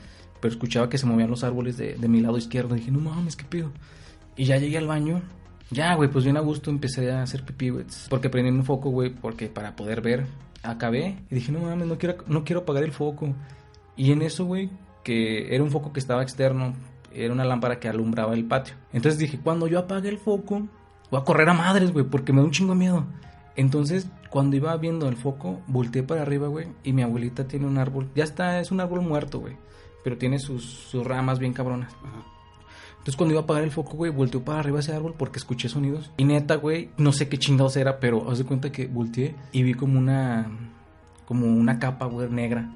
[0.40, 2.74] pero escuchaba que se movían los árboles de, de mi lado izquierdo.
[2.74, 3.70] dije, no mames, qué pedo.
[4.36, 5.22] Y ya llegué al baño.
[5.70, 7.84] Ya, güey, pues bien a gusto empecé a hacer pipí, güey.
[8.08, 10.26] Porque prendí un foco, güey, porque para poder ver,
[10.62, 11.18] acabé.
[11.30, 13.34] Y dije, no mames, no quiero, no quiero apagar el foco.
[13.96, 14.70] Y en eso, güey,
[15.02, 16.74] que era un foco que estaba externo,
[17.14, 18.74] era una lámpara que alumbraba el patio.
[18.92, 20.66] Entonces dije, cuando yo apague el foco,
[21.10, 23.06] voy a correr a madres, güey, porque me da un chingo de miedo.
[23.56, 27.78] Entonces, cuando iba viendo el foco, volteé para arriba, güey, y mi abuelita tiene un
[27.78, 28.10] árbol.
[28.14, 29.56] Ya está, es un árbol muerto, güey,
[30.02, 31.94] pero tiene sus, sus ramas bien cabronas.
[33.04, 35.68] Entonces, cuando iba a apagar el foco, güey, volteó para arriba ese árbol porque escuché
[35.68, 36.10] sonidos.
[36.16, 39.62] Y neta, güey, no sé qué chingados era, pero haz de cuenta que volteé y
[39.62, 40.50] vi como una.
[41.26, 42.72] como una capa, güey, negra.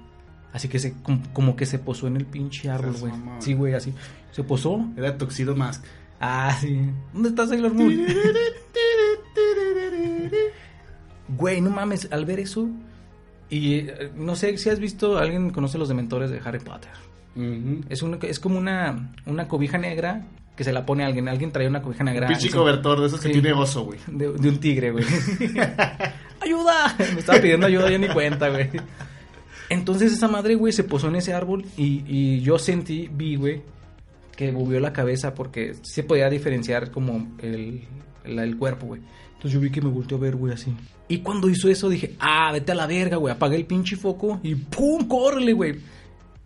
[0.53, 3.13] Así que se, como, como que se posó en el pinche árbol, güey.
[3.39, 3.95] Sí, güey, así.
[4.33, 4.87] Se posó.
[4.97, 5.85] Era Tuxedo Mask.
[6.21, 6.79] Ah, sí.
[7.13, 8.07] ¿Dónde está Sailor Moon?
[11.29, 12.69] Güey, no mames, al ver eso.
[13.51, 16.91] Y eh, no sé si has visto, alguien conoce los dementores de Harry Potter.
[17.89, 20.27] Es, una, es como una, una cobija negra
[20.57, 21.29] que se la pone a alguien.
[21.29, 22.27] Alguien trae una cobija negra.
[22.27, 24.01] Pinche cobertor de esos que tiene oso, güey.
[24.09, 25.05] de, de un tigre, güey.
[26.41, 26.97] ¡Ayuda!
[26.99, 28.69] Me estaba pidiendo ayuda, yo ni cuenta, güey.
[29.69, 33.63] Entonces esa madre, güey, se posó en ese árbol y, y yo sentí, vi, güey,
[34.39, 37.83] que movió la cabeza porque se podía diferenciar como el,
[38.23, 39.01] el, el cuerpo, güey.
[39.35, 40.73] Entonces yo vi que me volteó a ver, güey, así.
[41.09, 43.35] Y cuando hizo eso dije, ah, vete a la verga, güey.
[43.35, 45.09] Apagué el pinche foco y ¡pum!
[45.09, 45.75] ¡Córrele, güey!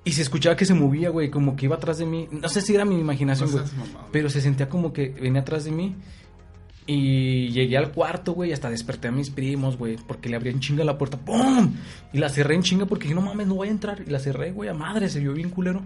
[0.05, 2.29] Y se escuchaba que se movía, güey, como que iba atrás de mí.
[2.31, 3.71] No sé si era mi imaginación, No güey.
[4.11, 5.95] pero se sentía como que venía atrás de mí.
[6.87, 10.61] Y llegué al cuarto, güey, hasta desperté a mis primos, güey, porque le abrí en
[10.61, 11.75] chinga la puerta, ¡pum!
[12.15, 14.03] Y la cerré en chinga porque dije, no mames, no voy a entrar.
[14.07, 15.83] Y la cerré, güey, a madre, se vio bien culero.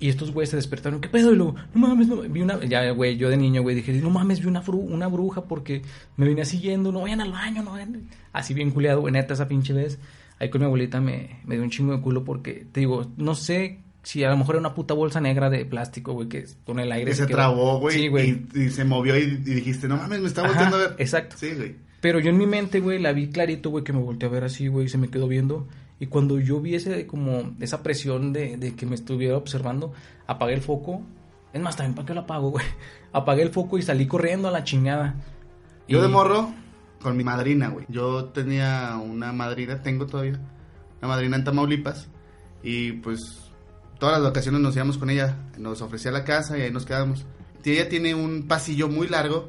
[0.00, 1.32] Y estos güeyes se despertaron, ¿qué pedo?
[1.32, 4.10] Y luego, no mames, no, vi una, ya, güey, yo de niño, güey, dije, no
[4.10, 5.82] mames, vi una, fru- una bruja porque
[6.16, 8.08] me venía siguiendo, no vayan al baño, no vayan.
[8.32, 9.98] Así bien culeado, güey, neta, esa pinche vez.
[10.40, 13.34] Ahí con mi abuelita me, me dio un chingo de culo porque, te digo, no
[13.36, 16.80] sé si a lo mejor era una puta bolsa negra de plástico, güey, que con
[16.80, 17.96] el aire Que se quedó- trabó, güey.
[17.96, 18.42] Sí, güey.
[18.54, 20.96] Y, y se movió y, y dijiste, no mames, me está Ajá, volteando a ver.
[20.98, 21.36] exacto.
[21.38, 21.76] Sí, güey.
[22.00, 24.44] Pero yo en mi mente, güey, la vi clarito, güey, que me volteé a ver
[24.44, 25.66] así, güey, y se me quedó viendo.
[26.00, 29.92] Y cuando yo vi ese, como, esa presión de, de que me estuviera observando,
[30.26, 31.02] apagué el foco.
[31.52, 32.64] Es más, también, ¿para qué lo apago, güey?
[33.12, 35.14] Apagué el foco y salí corriendo a la chingada.
[35.86, 36.52] Yo Y- de morro,
[37.00, 37.86] con mi madrina, güey.
[37.88, 40.40] Yo tenía una madrina, tengo todavía,
[41.00, 42.08] una madrina en Tamaulipas.
[42.64, 43.52] Y pues
[44.00, 45.36] todas las vacaciones nos íbamos con ella.
[45.58, 47.24] Nos ofrecía la casa y ahí nos quedábamos.
[47.62, 49.48] Y ella tiene un pasillo muy largo.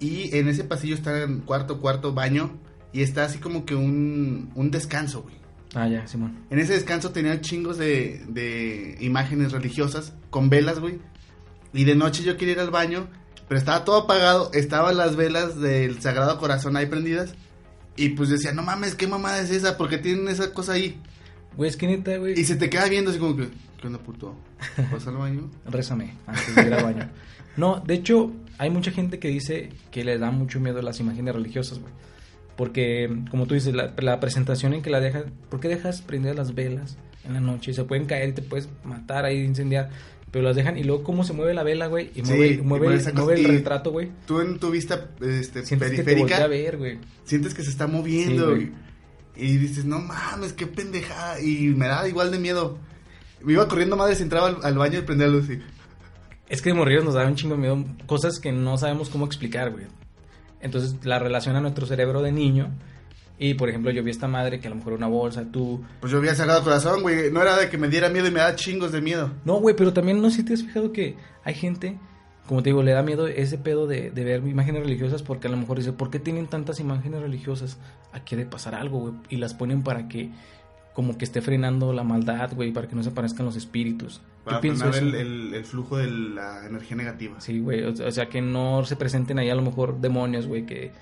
[0.00, 2.50] Y en ese pasillo está en cuarto, cuarto, baño.
[2.92, 5.37] Y está así como que un, un descanso, güey.
[5.74, 6.38] Ah, ya, Simón.
[6.50, 10.98] En ese descanso tenía chingos de, de imágenes religiosas con velas, güey.
[11.72, 13.08] Y de noche yo quería ir al baño,
[13.48, 14.50] pero estaba todo apagado.
[14.54, 17.34] Estaban las velas del Sagrado Corazón ahí prendidas.
[17.96, 19.76] Y pues decía, no mames, ¿qué mamada es esa?
[19.76, 21.00] ¿Por qué tienen esa cosa ahí?
[21.56, 22.38] Güey, es que neta, güey.
[22.38, 23.48] Y se te queda viendo así como que,
[23.80, 24.36] ¿qué onda, puto?
[24.92, 25.50] ¿Vas al baño?
[25.66, 27.10] Rézame antes de ir al baño.
[27.56, 31.34] No, de hecho, hay mucha gente que dice que le da mucho miedo las imágenes
[31.34, 31.92] religiosas, güey.
[32.58, 35.24] Porque, como tú dices, la, la presentación en que la dejas...
[35.48, 37.72] ¿Por qué dejas prender las velas en la noche?
[37.72, 39.90] Se pueden caer y te puedes matar ahí, incendiar.
[40.32, 42.10] Pero las dejan y luego cómo se mueve la vela, güey.
[42.16, 44.10] Y Sí, mueve, y mueve, mueve mueve el retrato, güey.
[44.26, 46.98] Tú en tu vista este, Sientes que te periférica a ver, güey.
[47.24, 48.56] sientes que se está moviendo.
[48.56, 48.72] Sí,
[49.36, 51.40] y, y dices, no mames, qué pendejada.
[51.40, 52.76] Y me da igual de miedo.
[53.40, 55.60] Me iba corriendo madre, entraba al, al baño y prendía la luz y...
[56.48, 59.26] Es que de morrillos nos da un chingo de miedo cosas que no sabemos cómo
[59.26, 59.84] explicar, güey.
[60.60, 62.70] Entonces la relación a nuestro cerebro de niño.
[63.38, 65.44] Y por ejemplo, yo vi a esta madre que a lo mejor era una bolsa,
[65.50, 65.84] tú.
[66.00, 67.30] Pues yo había Sagrado Corazón, güey.
[67.30, 69.30] No era de que me diera miedo y me da chingos de miedo.
[69.44, 71.98] No, güey, pero también no sé si te has fijado que hay gente,
[72.48, 75.50] como te digo, le da miedo ese pedo de, de ver imágenes religiosas porque a
[75.50, 77.78] lo mejor dice, ¿por qué tienen tantas imágenes religiosas?
[78.12, 79.14] Aquí ha de pasar algo, güey.
[79.28, 80.30] Y las ponen para que,
[80.94, 84.20] como que esté frenando la maldad, güey, para que no se aparezcan los espíritus.
[84.48, 87.40] Para frenar el, el- el flujo de la energía negativa.
[87.40, 87.82] Sí, güey.
[87.84, 90.92] O, o sea, que no se presenten ahí a lo mejor demonios, güey, que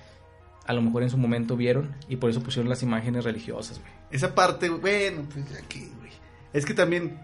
[0.65, 3.91] a lo mejor en su momento vieron y por eso pusieron las imágenes religiosas, güey.
[4.11, 6.11] Esa parte, bueno, pues aquí, güey.
[6.53, 7.19] Es que también,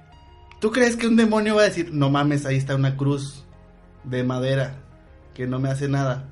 [0.61, 3.43] ¿tú crees que un demonio va a decir, no mames, ahí está una cruz
[4.05, 4.75] de madera
[5.33, 6.29] que no me hace nada?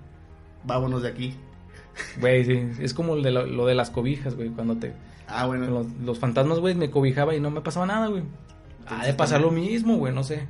[0.63, 1.35] Vámonos de aquí.
[2.19, 2.69] Güey, sí.
[2.79, 4.93] Es como lo de, lo, lo de las cobijas, güey, cuando te...
[5.27, 5.65] Ah, bueno.
[5.67, 8.23] Los, los fantasmas, güey, me cobijaba y no me pasaba nada, güey.
[8.87, 10.47] Ha de pasar lo mismo, güey, no sé.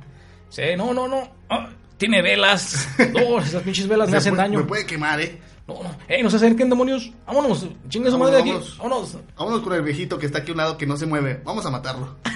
[0.48, 1.28] Sí, no, no, no.
[1.50, 2.88] Ah, tiene velas.
[3.12, 4.58] No, esas pinches velas me hacen puede- daño.
[4.60, 5.40] Me puede quemar, ¿eh?
[5.68, 5.94] No, no.
[6.08, 7.12] Ey, no se acerquen, demonios.
[7.26, 7.66] Vámonos.
[7.88, 8.50] Chingue su madre de aquí.
[8.50, 9.18] Vámonos, Vámonos.
[9.36, 11.40] Vámonos con el viejito que está aquí a un lado que no se mueve.
[11.44, 12.16] Vamos a matarlo.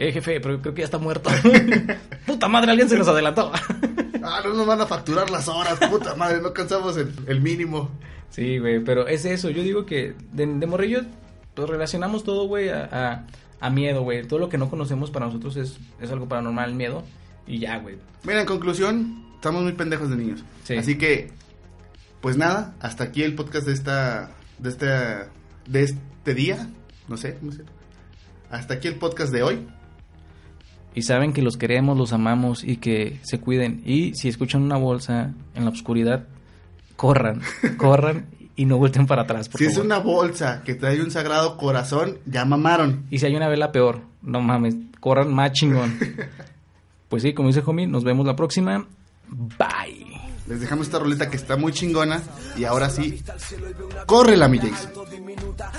[0.00, 1.28] Eh, jefe, pero creo que ya está muerto.
[2.26, 3.50] Puta madre, alguien se nos adelantó.
[4.22, 7.90] Ah, no nos van a facturar las horas, puta madre, no cansamos el, el mínimo.
[8.30, 9.50] Sí, güey, pero es eso.
[9.50, 11.02] Yo digo que de, de morrillos
[11.54, 13.26] pues, relacionamos todo, güey, a, a-
[13.60, 14.26] a miedo, güey.
[14.26, 17.04] Todo lo que no conocemos para nosotros es, es algo paranormal, el miedo.
[17.46, 17.96] Y ya, güey.
[18.24, 20.44] Mira, en conclusión, estamos muy pendejos de niños.
[20.64, 20.76] Sí.
[20.76, 21.30] Así que,
[22.20, 25.28] pues nada, hasta aquí el podcast de esta, de esta,
[25.66, 26.68] de este día.
[27.08, 27.62] No sé, ¿cómo se?
[28.50, 29.66] Hasta aquí el podcast de hoy.
[30.94, 33.82] Y saben que los queremos, los amamos y que se cuiden.
[33.84, 36.26] Y si escuchan una bolsa en la oscuridad,
[36.96, 37.40] corran,
[37.76, 38.26] corran
[38.58, 42.18] y no vuelten para atrás, por si es una bolsa que trae un sagrado corazón,
[42.26, 43.04] ya mamaron.
[43.08, 45.96] Y si hay una vela peor, no mames, corran más chingón.
[47.08, 48.84] pues sí, como dice Homie, nos vemos la próxima.
[49.28, 50.07] Bye.
[50.48, 52.22] Les dejamos esta roleta que está muy chingona.
[52.56, 53.22] Y ahora sí,
[54.06, 54.92] córrela, mi Jason.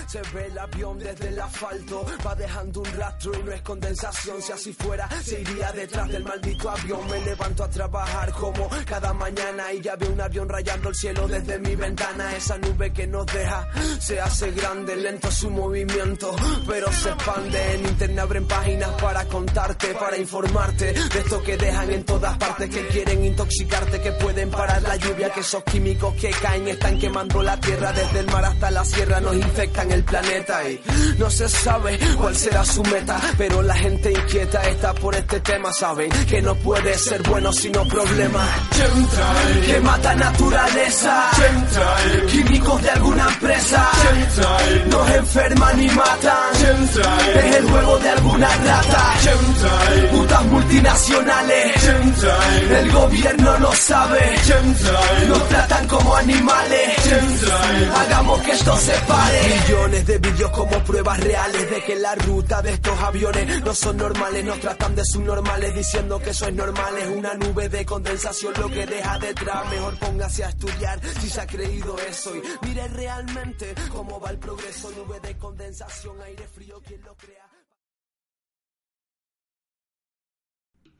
[0.08, 4.42] se ve el avión desde el asfalto va dejando un rastro y no es condensación
[4.42, 9.14] si así fuera se iría detrás del maldito avión me levanto a trabajar como cada
[9.14, 13.08] mañana y ya veo un avión rayando el cielo desde mi ventana esa nube que
[13.08, 13.68] nos deja
[14.00, 16.36] se hace grande lento su movimiento
[16.68, 21.92] pero se expande en internet abren páginas para contarte para informarte de esto que dejan
[21.92, 26.30] en todas partes que quieren intoxicarte que pueden parar la lluvia que esos químicos que
[26.32, 27.94] caen están quemando la tierra.
[27.94, 30.82] Desde el mar hasta la sierra nos infectan el planeta y
[31.18, 35.72] no se sabe cuál será su meta pero la gente inquieta está por este tema.
[35.72, 38.46] Saben que no puede ser bueno sino problema.
[38.72, 41.30] Chemtrail, que mata naturaleza.
[41.38, 43.90] Chemtrail, químicos de alguna empresa.
[44.04, 46.54] Chemtrail, nos enferman y matan.
[46.60, 49.14] Chemtrail, es el juego de alguna rata.
[49.24, 51.82] Chemtrail, putas multinacionales.
[51.82, 54.49] Chemtrail, el gobierno no sabe
[55.28, 56.90] nos tratan como animales.
[57.96, 59.40] Hagamos que esto se pare.
[59.68, 63.98] Millones de vídeos como pruebas reales de que la ruta de estos aviones no son
[63.98, 64.44] normales.
[64.44, 66.98] Nos tratan de subnormales diciendo que eso es normal.
[66.98, 69.70] Es una nube de condensación lo que deja detrás.
[69.70, 72.36] Mejor póngase a estudiar si se ha creído eso.
[72.36, 74.92] Y mire realmente cómo va el progreso.
[74.92, 77.46] Nube de condensación, aire frío, quien lo crea.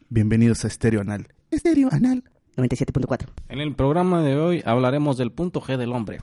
[0.08, 1.34] Bienvenidos a Estéreo Anal.
[1.52, 2.24] Estéreo Anal.
[2.60, 3.28] 97.4.
[3.50, 6.20] En el programa de hoy hablaremos del punto G del hombre.